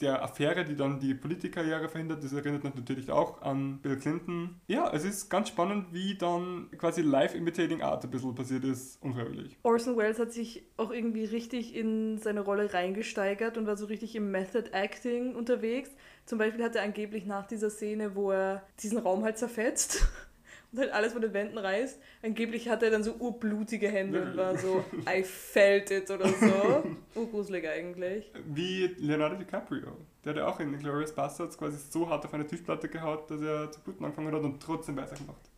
[0.02, 4.60] der Affäre, die dann die Politikkarriere verhindert, das erinnert natürlich auch an Bill Clinton.
[4.68, 9.58] Ja, es ist ganz spannend, wie dann quasi live-imitating Art ein bisschen passiert ist, unfreiwillig.
[9.64, 14.16] Orson Welles hat sich auch irgendwie richtig in seine Rolle reingesteigert und war so richtig
[14.16, 15.89] im Method Acting unterwegs.
[16.26, 20.08] Zum Beispiel hat er angeblich nach dieser Szene, wo er diesen Raum halt zerfetzt
[20.72, 21.99] und halt alles von den Wänden reißt.
[22.22, 26.84] Angeblich hat er dann so urblutige Hände und war so, I felt it oder so.
[27.15, 28.32] Urgruselig eigentlich.
[28.45, 29.97] Wie Leonardo DiCaprio.
[30.24, 33.41] Der hat ja auch in Glorious Bastards quasi so hart auf eine Tischplatte gehaut, dass
[33.41, 35.49] er zu bluten angefangen hat und trotzdem weitergemacht.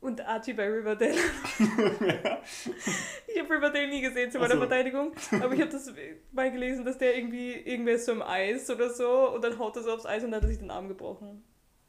[0.00, 1.14] Und Archie bei Riverdale.
[1.14, 2.38] ja.
[3.34, 4.66] Ich habe Riverdale nie gesehen zu meiner also.
[4.66, 5.90] Verteidigung, aber ich habe das
[6.32, 9.76] mal gelesen, dass der irgendwie irgendwer ist so im Eis oder so und dann haut
[9.76, 11.42] er so aufs Eis und dann hat er sich den Arm gebrochen.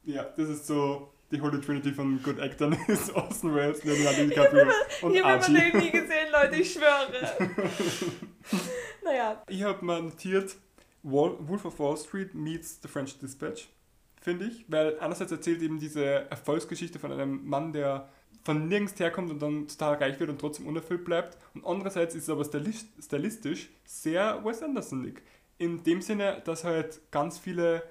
[0.04, 4.66] Ja, das ist so die Holy Trinity von Good Actors ist Austin Wells, Leonardo DiCaprio
[5.02, 5.56] und ich Archie.
[5.56, 7.32] Ich habe nie gesehen, Leute, ich schwöre.
[9.04, 9.42] naja.
[9.48, 10.56] Ich habe mal notiert,
[11.02, 13.68] Wolf of Wall Street meets The French Dispatch,
[14.20, 18.08] finde ich, weil einerseits erzählt eben diese Erfolgsgeschichte von einem Mann, der
[18.44, 21.36] von nirgends herkommt und dann total reich wird und trotzdem unerfüllt bleibt.
[21.54, 25.22] Und andererseits ist es aber stilistisch sehr Wes Andersonig.
[25.58, 27.82] In dem Sinne, dass halt ganz viele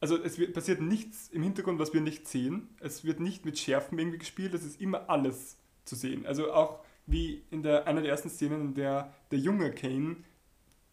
[0.00, 2.68] also es wird, passiert nichts im Hintergrund, was wir nicht sehen.
[2.80, 6.24] Es wird nicht mit Schärfen irgendwie gespielt, es ist immer alles zu sehen.
[6.26, 10.16] Also auch wie in der, einer der ersten Szenen, in der der junge Kane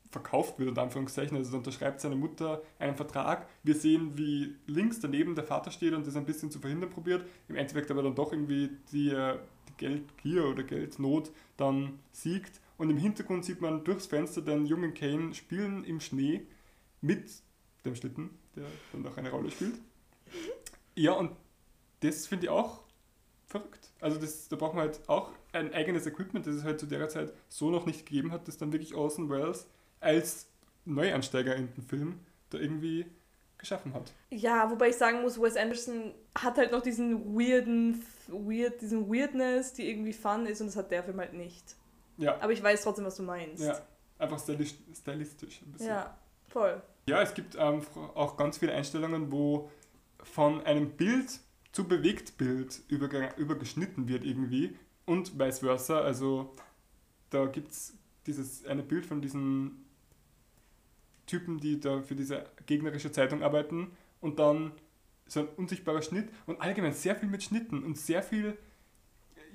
[0.09, 3.47] verkauft wird, in Anführungszeichen, also unterschreibt seine Mutter einen Vertrag.
[3.63, 7.27] Wir sehen, wie links daneben der Vater steht und das ein bisschen zu verhindern probiert,
[7.49, 9.37] im Endeffekt aber dann doch irgendwie die, äh,
[9.67, 12.61] die Geldgier oder Geldnot dann siegt.
[12.77, 16.47] Und im Hintergrund sieht man durchs Fenster den jungen Kane spielen im Schnee
[17.01, 17.29] mit
[17.83, 19.75] dem Schlitten der dann auch eine Rolle spielt.
[20.95, 21.31] Ja, und
[22.01, 22.81] das finde ich auch
[23.47, 23.89] verrückt.
[23.99, 27.07] Also das, da braucht man halt auch ein eigenes Equipment, das es halt zu der
[27.09, 29.67] Zeit so noch nicht gegeben hat, das dann wirklich Orson Welles
[29.99, 30.47] als
[30.85, 33.05] Neuansteiger in den Film da irgendwie
[33.57, 34.13] geschaffen hat.
[34.29, 39.73] Ja, wobei ich sagen muss, Wes Anderson hat halt noch diesen weirden, weird, diesen Weirdness,
[39.73, 41.75] die irgendwie fun ist und das hat der Film halt nicht.
[42.17, 42.39] Ja.
[42.41, 43.63] Aber ich weiß trotzdem, was du meinst.
[43.63, 43.81] Ja,
[44.19, 45.87] einfach stylistisch ein bisschen.
[45.87, 46.17] Ja,
[46.55, 46.81] voll.
[47.07, 47.81] Ja, es gibt ähm,
[48.15, 49.69] auch ganz viele Einstellungen, wo
[50.23, 51.39] von einem Bild
[51.73, 54.75] zu Bewegtbild übergeschnitten wird irgendwie,
[55.05, 55.99] und vice versa.
[55.99, 56.55] Also
[57.29, 57.93] da gibt es
[58.25, 59.85] dieses eine Bild von diesen
[61.27, 63.91] Typen, die da für diese gegnerische Zeitung arbeiten
[64.21, 64.71] und dann
[65.27, 68.57] so ein unsichtbarer Schnitt und allgemein sehr viel mit Schnitten und sehr viel,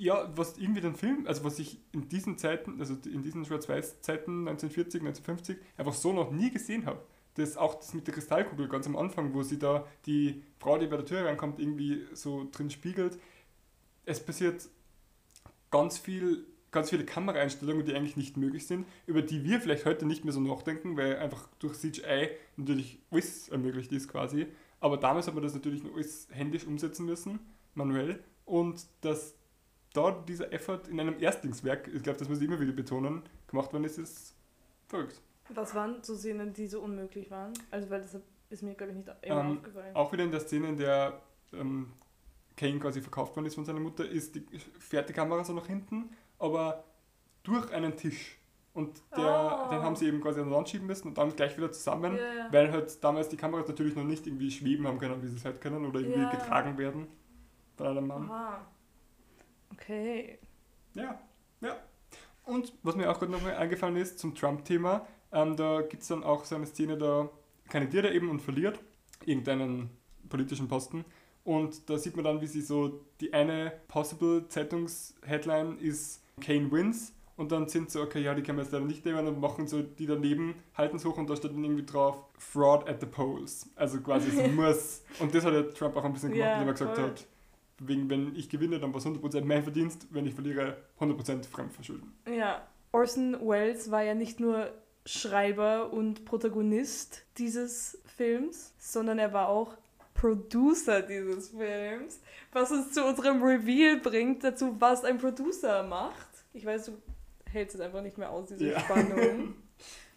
[0.00, 4.48] ja, was irgendwie den Film, also was ich in diesen Zeiten, also in diesen Schwarz-Weiß-Zeiten
[4.48, 7.02] 1940, 1950 einfach so noch nie gesehen habe.
[7.34, 10.86] Das auch das mit der Kristallkugel ganz am Anfang, wo sie da die Frau, die
[10.86, 13.18] bei der Tür reinkommt, irgendwie so drin spiegelt.
[14.06, 14.68] Es passiert
[15.70, 20.06] ganz viel ganz viele Kameraeinstellungen, die eigentlich nicht möglich sind, über die wir vielleicht heute
[20.06, 24.46] nicht mehr so nachdenken, weil einfach durch CGI natürlich alles ermöglicht ist quasi.
[24.78, 27.40] Aber damals hat man das natürlich nur alles händisch umsetzen müssen,
[27.74, 28.22] manuell.
[28.44, 29.34] Und dass
[29.92, 33.72] da dieser Effort in einem Erstlingswerk, ich glaube, das muss ich immer wieder betonen, gemacht
[33.72, 34.34] worden ist, ist
[34.86, 35.20] verrückt.
[35.48, 37.52] Was waren so Szenen, die so unmöglich waren?
[37.70, 38.16] Also, weil das
[38.50, 39.96] ist mir, glaube ich, nicht immer ähm, aufgefallen.
[39.96, 41.20] Auch wieder in der Szene, in der
[41.52, 41.92] ähm,
[42.56, 44.46] Kane quasi verkauft worden ist von seiner Mutter, ist die,
[44.78, 46.10] fährt die Kamera so nach hinten
[46.40, 46.84] aber
[47.44, 48.36] durch einen Tisch.
[48.72, 49.70] Und der, oh.
[49.70, 52.14] den haben sie eben quasi an die Wand schieben müssen und dann gleich wieder zusammen,
[52.14, 52.48] yeah.
[52.52, 55.44] weil halt damals die Kameras natürlich noch nicht irgendwie schweben haben können, wie sie es
[55.44, 56.30] halt können, oder irgendwie yeah.
[56.30, 57.08] getragen werden
[57.76, 58.30] von einem Mann.
[58.30, 58.66] Aha.
[59.72, 60.38] Okay.
[60.94, 61.20] Ja,
[61.60, 61.76] ja.
[62.44, 66.08] Und was mir auch gerade noch mal eingefallen ist zum Trump-Thema, ähm, da gibt es
[66.08, 67.28] dann auch so eine Szene, da
[67.68, 68.80] kandidiert er eben und verliert
[69.24, 69.90] irgendeinen
[70.28, 71.04] politischen Posten.
[71.44, 77.12] Und da sieht man dann, wie sie so die eine possible Zeitungs-Headline ist Kane wins
[77.36, 79.66] und dann sind so, okay, ja, die können wir jetzt leider nicht nehmen und machen
[79.66, 83.06] so die daneben, halten es hoch und da steht dann irgendwie drauf, Fraud at the
[83.06, 83.70] polls.
[83.76, 85.02] Also quasi es muss.
[85.20, 87.06] Und das hat ja Trump auch ein bisschen gemacht, ja, indem er gesagt voll.
[87.06, 87.26] hat,
[87.80, 92.12] wegen, wenn ich gewinne, dann war es 100% mein Verdienst, wenn ich verliere, 100% Fremdverschulden.
[92.26, 94.70] Ja, Orson Welles war ja nicht nur
[95.06, 99.74] Schreiber und Protagonist dieses Films, sondern er war auch
[100.14, 102.20] Producer dieses Films,
[102.52, 106.28] was uns zu unserem Reveal bringt, dazu, was ein Producer macht.
[106.52, 106.92] Ich weiß, du
[107.50, 108.80] hältst es einfach nicht mehr aus, diese ja.
[108.80, 109.54] Spannung.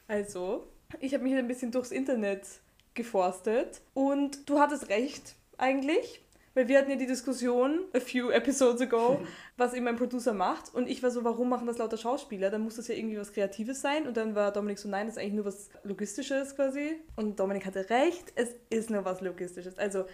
[0.06, 0.68] Also,
[1.00, 2.46] ich habe mich ein bisschen durchs Internet
[2.94, 6.22] geforstet und du hattest recht, eigentlich.
[6.56, 9.22] Weil wir hatten ja die Diskussion, a few episodes ago,
[9.58, 10.74] was eben ein Producer macht.
[10.74, 12.52] Und ich war so, warum machen das lauter Schauspieler?
[12.52, 14.08] Dann muss das ja irgendwie was Kreatives sein.
[14.08, 17.02] Und dann war Dominik so, nein, das ist eigentlich nur was Logistisches quasi.
[17.16, 19.78] Und Dominik hatte recht, es ist nur was Logistisches.
[19.80, 20.06] Also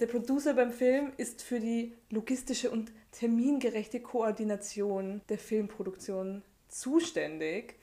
[0.00, 7.76] der Producer beim Film ist für die logistische und termingerechte Koordination der Filmproduktion zuständig.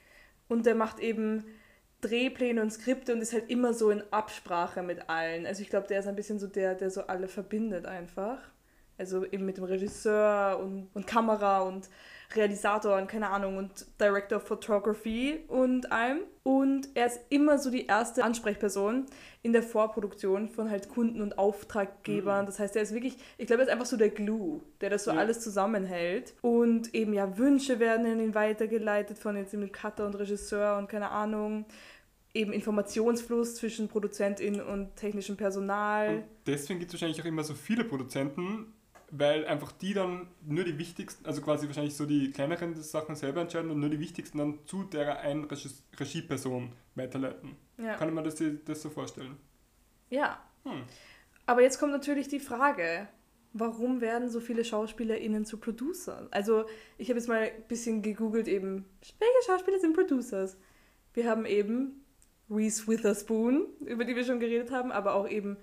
[0.47, 1.45] Und der macht eben
[2.03, 5.45] Drehpläne und Skripte und ist halt immer so in Absprache mit allen.
[5.45, 8.39] Also ich glaube, der ist ein bisschen so der, der so alle verbindet einfach.
[8.97, 11.89] Also eben mit dem Regisseur und, und Kamera und
[12.35, 16.21] Realisator und keine Ahnung und Director of Photography und allem.
[16.43, 19.05] Und er ist immer so die erste Ansprechperson
[19.43, 22.43] in der Vorproduktion von halt Kunden und Auftraggebern.
[22.43, 22.45] Mhm.
[22.47, 25.05] Das heißt, er ist wirklich, ich glaube, er ist einfach so der Glue, der das
[25.05, 25.17] so ja.
[25.17, 26.33] alles zusammenhält.
[26.41, 30.89] Und eben ja, Wünsche werden in ihn weitergeleitet von jetzt dem Cutter und Regisseur und
[30.89, 31.65] keine Ahnung
[32.33, 36.17] eben Informationsfluss zwischen Produzentin und technischem Personal.
[36.17, 38.73] Und deswegen gibt es wahrscheinlich auch immer so viele Produzenten,
[39.11, 43.41] weil einfach die dann nur die wichtigsten, also quasi wahrscheinlich so die kleineren Sachen selber
[43.41, 45.47] entscheiden und nur die wichtigsten dann zu der einen
[45.99, 47.55] Regieperson weiterleiten.
[47.77, 47.95] Ja.
[47.95, 49.37] Kann man das, das so vorstellen?
[50.09, 50.43] Ja.
[50.63, 50.81] Hm.
[51.45, 53.07] Aber jetzt kommt natürlich die Frage,
[53.51, 56.27] warum werden so viele SchauspielerInnen zu Producern?
[56.31, 56.65] Also
[56.97, 58.85] ich habe jetzt mal ein bisschen gegoogelt eben,
[59.19, 60.57] welche Schauspieler sind Producers?
[61.13, 62.02] Wir haben eben
[62.53, 65.57] Reese Witherspoon, über die wir schon geredet haben, aber auch eben,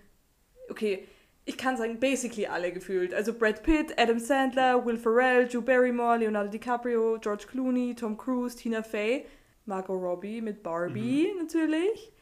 [0.68, 1.06] okay,
[1.44, 3.14] ich kann sagen, basically alle gefühlt.
[3.14, 8.56] Also Brad Pitt, Adam Sandler, Will Ferrell, Drew Barrymore, Leonardo DiCaprio, George Clooney, Tom Cruise,
[8.56, 9.26] Tina Fey,
[9.64, 11.38] Margot Robbie mit Barbie mhm.
[11.38, 12.12] natürlich.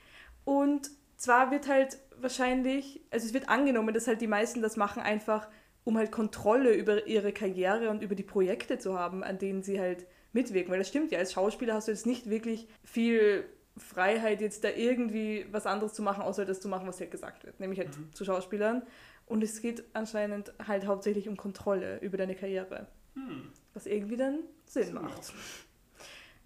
[0.44, 5.02] Und zwar wird halt wahrscheinlich, also es wird angenommen, dass halt die meisten das machen
[5.02, 5.48] einfach,
[5.84, 9.80] um halt Kontrolle über ihre Karriere und über die Projekte zu haben, an denen sie
[9.80, 10.70] halt mitwirken.
[10.70, 13.44] Weil das stimmt ja, als Schauspieler hast du jetzt nicht wirklich viel
[13.78, 17.44] Freiheit, jetzt da irgendwie was anderes zu machen, außer das zu machen, was halt gesagt
[17.44, 18.12] wird, nämlich halt mhm.
[18.12, 18.82] zu Schauspielern.
[19.26, 22.88] Und es geht anscheinend halt hauptsächlich um Kontrolle über deine Karriere.
[23.14, 23.50] Mhm.
[23.74, 25.32] Was irgendwie dann Sinn macht.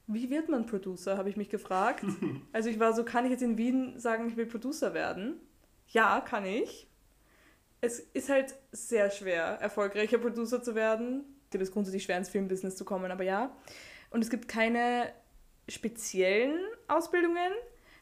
[0.07, 2.05] Wie wird man Producer, habe ich mich gefragt.
[2.53, 5.37] also ich war so, kann ich jetzt in Wien sagen, ich will Producer werden?
[5.89, 6.89] Ja, kann ich.
[7.81, 11.25] Es ist halt sehr schwer, erfolgreicher Producer zu werden.
[11.53, 13.55] Es ist grundsätzlich schwer ins Filmbusiness zu kommen, aber ja.
[14.11, 15.13] Und es gibt keine
[15.69, 16.59] speziellen
[16.89, 17.53] Ausbildungen,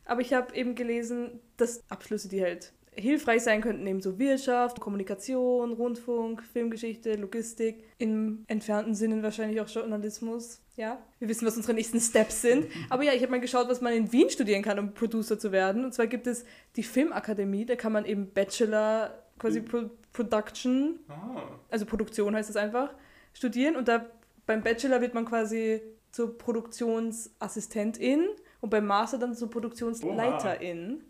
[0.04, 4.80] aber ich habe eben gelesen, dass Abschlüsse, die halt hilfreich sein könnten, eben so Wirtschaft,
[4.80, 10.60] Kommunikation, Rundfunk, Filmgeschichte, Logistik, im entfernten Sinne wahrscheinlich auch Journalismus.
[10.76, 12.66] Ja, wir wissen, was unsere nächsten Steps sind.
[12.88, 15.52] Aber ja, ich habe mal geschaut, was man in Wien studieren kann, um Producer zu
[15.52, 15.84] werden.
[15.84, 16.44] Und zwar gibt es
[16.76, 21.42] die Filmakademie, da kann man eben Bachelor, quasi Pro Production, ah.
[21.68, 22.92] also Produktion heißt es einfach,
[23.32, 23.76] studieren.
[23.76, 24.06] Und da
[24.44, 28.26] beim Bachelor wird man quasi zur Produktionsassistentin
[28.60, 31.02] und beim Master dann zur Produktionsleiterin.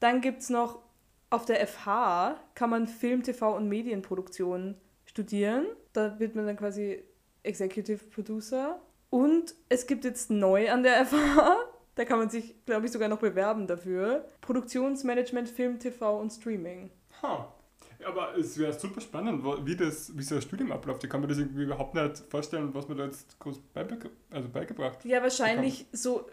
[0.00, 0.80] Dann gibt es noch
[1.30, 5.66] auf der FH kann man Film, TV und Medienproduktion studieren.
[5.92, 7.02] Da wird man dann quasi
[7.42, 8.80] Executive Producer.
[9.10, 11.56] Und es gibt jetzt neu an der FH,
[11.94, 16.90] da kann man sich, glaube ich, sogar noch bewerben dafür, Produktionsmanagement, Film, TV und Streaming.
[17.22, 17.52] Ha.
[18.06, 21.02] Aber es wäre super spannend, wie, das, wie so ein Studium abläuft.
[21.02, 24.48] Ich kann mir das irgendwie überhaupt nicht vorstellen, was man da jetzt groß beibege also
[24.48, 26.28] beigebracht Ja, wahrscheinlich so,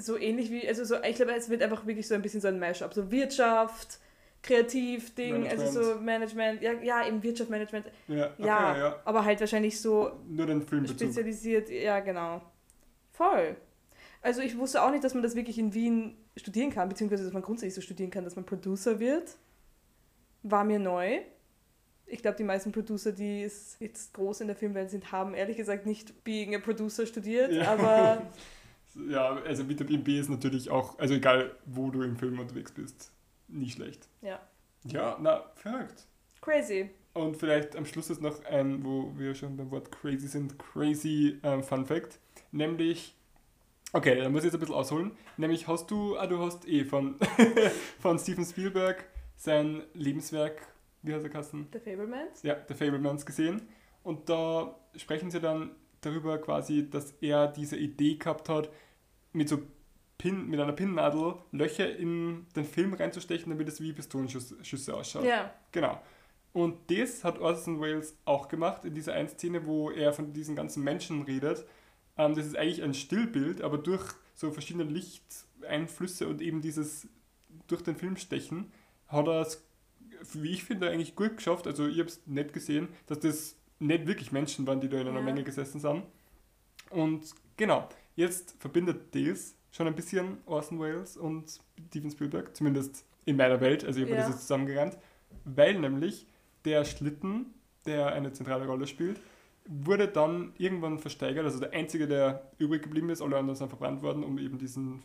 [0.00, 2.48] so ähnlich wie, also so, ich glaube, es wird einfach wirklich so ein bisschen so
[2.48, 2.92] ein Mashup.
[2.94, 3.98] So Wirtschaft,
[4.42, 7.86] Kreativ-Ding, also so Management, ja, ja, eben Wirtschaftsmanagement.
[8.08, 9.00] Ja, okay, Ja, ja.
[9.04, 10.96] aber halt wahrscheinlich so Nur den Filmbezug.
[10.98, 12.40] spezialisiert, ja, genau.
[13.12, 13.56] Voll.
[14.22, 17.32] Also ich wusste auch nicht, dass man das wirklich in Wien studieren kann, beziehungsweise dass
[17.32, 19.36] man grundsätzlich so studieren kann, dass man Producer wird.
[20.42, 21.20] War mir neu.
[22.06, 25.56] Ich glaube, die meisten Producer, die es jetzt groß in der Filmwelt sind, haben ehrlich
[25.56, 27.72] gesagt nicht Being a Producer studiert, Ja.
[27.72, 28.22] aber
[29.08, 33.12] Ja, also Vitamin B ist natürlich auch, also egal wo du im Film unterwegs bist,
[33.48, 34.08] nie schlecht.
[34.22, 34.40] ja,
[34.84, 36.06] Ja, na, verrückt.
[36.40, 36.90] crazy.
[37.12, 41.38] Und vielleicht am Schluss ist noch ein, wo wir schon beim Wort crazy sind, crazy
[41.42, 42.20] ähm, Fun Fact.
[42.52, 43.16] Nämlich,
[43.92, 45.12] okay, da muss ich jetzt ein bisschen ausholen.
[45.36, 47.16] Nämlich hast du, ah, du hast eh von,
[48.00, 49.04] von Steven Spielberg
[49.36, 50.60] sein Lebenswerk,
[51.02, 51.66] wie heißt er Kassen?
[51.72, 52.42] The Fablemans?
[52.42, 53.62] Ja, The Fablemans gesehen.
[54.04, 58.70] Und da sprechen sie dann darüber quasi, dass er diese Idee gehabt hat,
[59.32, 59.62] mit so
[60.18, 65.24] Pin, mit einer Pinnnadel Löcher in den Film reinzustechen, damit es wie Pistolenschüsse ausschaut.
[65.24, 66.00] Ja, Genau.
[66.52, 70.56] Und das hat Orson Welles auch gemacht in dieser einen Szene, wo er von diesen
[70.56, 71.64] ganzen Menschen redet.
[72.18, 77.08] Ähm, das ist eigentlich ein Stillbild, aber durch so verschiedene Lichteinflüsse und eben dieses
[77.66, 78.72] durch den Film stechen,
[79.06, 79.64] hat er es,
[80.32, 81.66] wie ich finde, eigentlich gut geschafft.
[81.66, 85.08] Also ich habe es nicht gesehen, dass das nicht wirklich Menschen waren, die da in
[85.08, 85.24] einer Ja.
[85.24, 86.04] Menge gesessen sind.
[86.90, 93.36] Und genau, jetzt verbindet das schon ein bisschen Orson Welles und Steven Spielberg, zumindest in
[93.36, 94.20] meiner Welt, also ich habe Ja.
[94.22, 94.96] das jetzt zusammengerannt,
[95.44, 96.26] weil nämlich
[96.64, 97.46] der Schlitten,
[97.86, 99.20] der eine zentrale Rolle spielt,
[99.66, 104.02] wurde dann irgendwann versteigert, also der einzige, der übrig geblieben ist, alle anderen sind verbrannt
[104.02, 105.02] worden, um eben diesen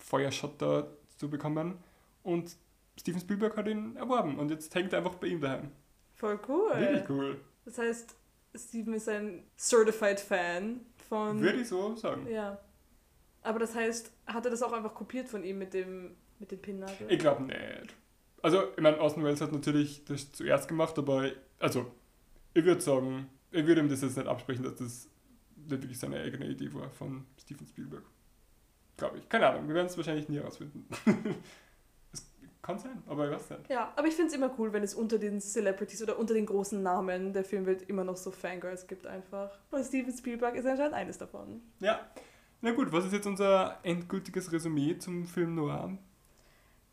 [0.00, 1.74] Feuerschotter zu bekommen.
[2.22, 2.56] Und
[2.98, 5.70] Steven Spielberg hat ihn erworben und jetzt hängt er einfach bei ihm daheim.
[6.16, 6.70] voll cool.
[6.76, 7.40] Wirklich cool.
[7.64, 8.16] Das heißt,
[8.54, 11.40] Steven ist ein Certified Fan von.
[11.40, 12.26] Würde ich so sagen.
[12.28, 12.58] Ja.
[13.42, 16.60] Aber das heißt, hat er das auch einfach kopiert von ihm mit dem, mit dem
[16.60, 17.10] Pinnnadel?
[17.10, 17.94] Ich glaube nicht.
[18.42, 21.90] Also, ich meine, Orson Welles hat natürlich das zuerst gemacht, aber also,
[22.54, 25.08] ich würde sagen, ich würde ihm das jetzt nicht absprechen, dass das
[25.56, 28.04] nicht wirklich seine eigene Idee war von Steven Spielberg.
[28.96, 29.28] Glaube ich.
[29.28, 30.86] Keine Ahnung, wir werden es wahrscheinlich nie herausfinden.
[32.70, 33.70] kann sein, aber ich weiß nicht.
[33.70, 36.46] Ja, aber ich finde es immer cool, wenn es unter den Celebrities oder unter den
[36.46, 39.50] großen Namen der Filmwelt immer noch so Fangirls gibt einfach.
[39.70, 41.60] Und Steven Spielberg ist anscheinend eines davon.
[41.80, 42.00] Ja.
[42.60, 45.96] Na gut, was ist jetzt unser endgültiges Resümee zum Film Noir?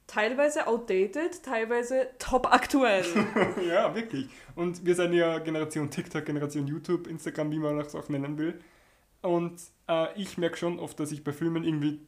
[0.07, 3.03] Teilweise outdated, teilweise top aktuell.
[3.67, 4.29] ja, wirklich.
[4.55, 8.57] Und wir sind ja Generation TikTok, Generation YouTube, Instagram, wie man das auch nennen will.
[9.21, 9.59] Und
[9.89, 11.99] äh, ich merke schon oft, dass ich bei Filmen irgendwie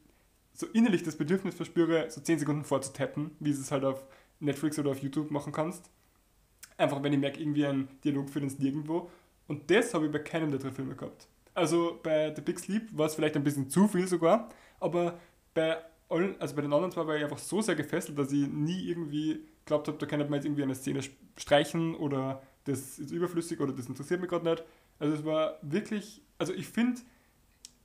[0.59, 4.03] so innerlich das Bedürfnis verspüre, so 10 Sekunden vorzutappen, wie es halt auf
[4.41, 5.89] Netflix oder auf YouTube machen kannst.
[6.77, 9.09] Einfach, wenn ich merke, irgendwie ein Dialog führt ins Nirgendwo.
[9.47, 11.27] Und das habe ich bei keinem der drei Filme gehabt.
[11.53, 14.49] Also bei The Big Sleep war es vielleicht ein bisschen zu viel sogar,
[14.81, 15.17] aber
[15.53, 15.77] bei
[16.09, 18.89] allen, also bei den anderen zwei war ich einfach so sehr gefesselt, dass ich nie
[18.89, 21.01] irgendwie glaubt habe, da kann man jetzt irgendwie eine Szene
[21.37, 24.63] streichen oder das ist überflüssig oder das interessiert mich gerade nicht.
[24.99, 26.99] Also es war wirklich, also ich finde,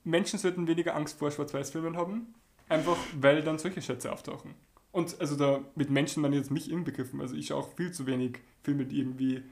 [0.03, 2.33] Menschen sollten weniger Angst vor Schwarz-Weiß-Filmen haben,
[2.69, 4.55] einfach weil dann solche Schätze auftauchen.
[4.91, 7.19] Und also da mit Menschen ich jetzt mich inbegriffen.
[7.19, 9.43] Also ich auch viel zu wenig Filme, die irgendwie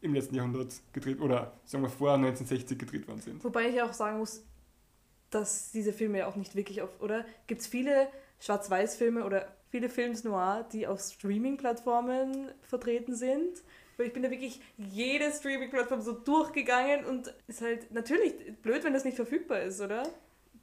[0.00, 3.42] im letzten Jahrhundert gedreht oder sagen wir vor 1960 gedreht worden sind.
[3.42, 4.44] Wobei ich auch sagen muss,
[5.30, 7.24] dass diese Filme ja auch nicht wirklich auf, oder?
[7.46, 8.08] Gibt es viele
[8.40, 13.62] Schwarz-Weiß-Filme oder viele Films noir, die auf Streaming-Plattformen vertreten sind?
[13.96, 18.32] Weil ich bin da wirklich jede Streaming-Plattform so durchgegangen und ist halt natürlich
[18.62, 20.08] blöd, wenn das nicht verfügbar ist, oder?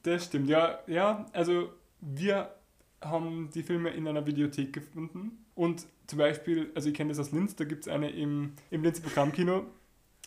[0.05, 2.53] Das stimmt, ja, ja, also wir
[3.01, 7.31] haben die Filme in einer Videothek gefunden und zum Beispiel, also ich kenne das aus
[7.31, 9.65] Linz, da gibt es eine im, im Linz Programmkino,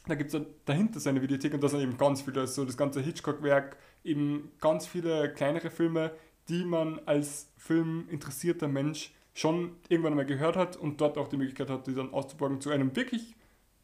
[0.09, 2.77] da gibt es dahinter so eine Videothek und da sind eben ganz viele, so das
[2.77, 6.11] ganze Hitchcock-Werk, eben ganz viele kleinere Filme,
[6.49, 11.71] die man als filminteressierter Mensch schon irgendwann einmal gehört hat und dort auch die Möglichkeit
[11.71, 13.37] hat, die dann auszuborgen zu einem wirklich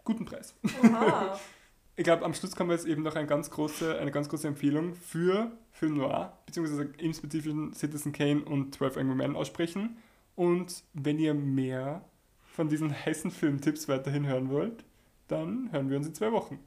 [0.03, 0.57] guten Preis.
[0.83, 1.39] Oha.
[1.97, 4.49] Ich glaube, am Schluss kann man jetzt eben noch eine ganz große, eine ganz große
[4.49, 9.97] Empfehlung für Film Noir, beziehungsweise im spezifischen Citizen Kane und 12 Angry Men aussprechen.
[10.35, 12.05] Und wenn ihr mehr
[12.45, 14.85] von diesen heißen Filmtipps weiterhin hören wollt,
[15.29, 16.59] dann hören wir uns in zwei Wochen.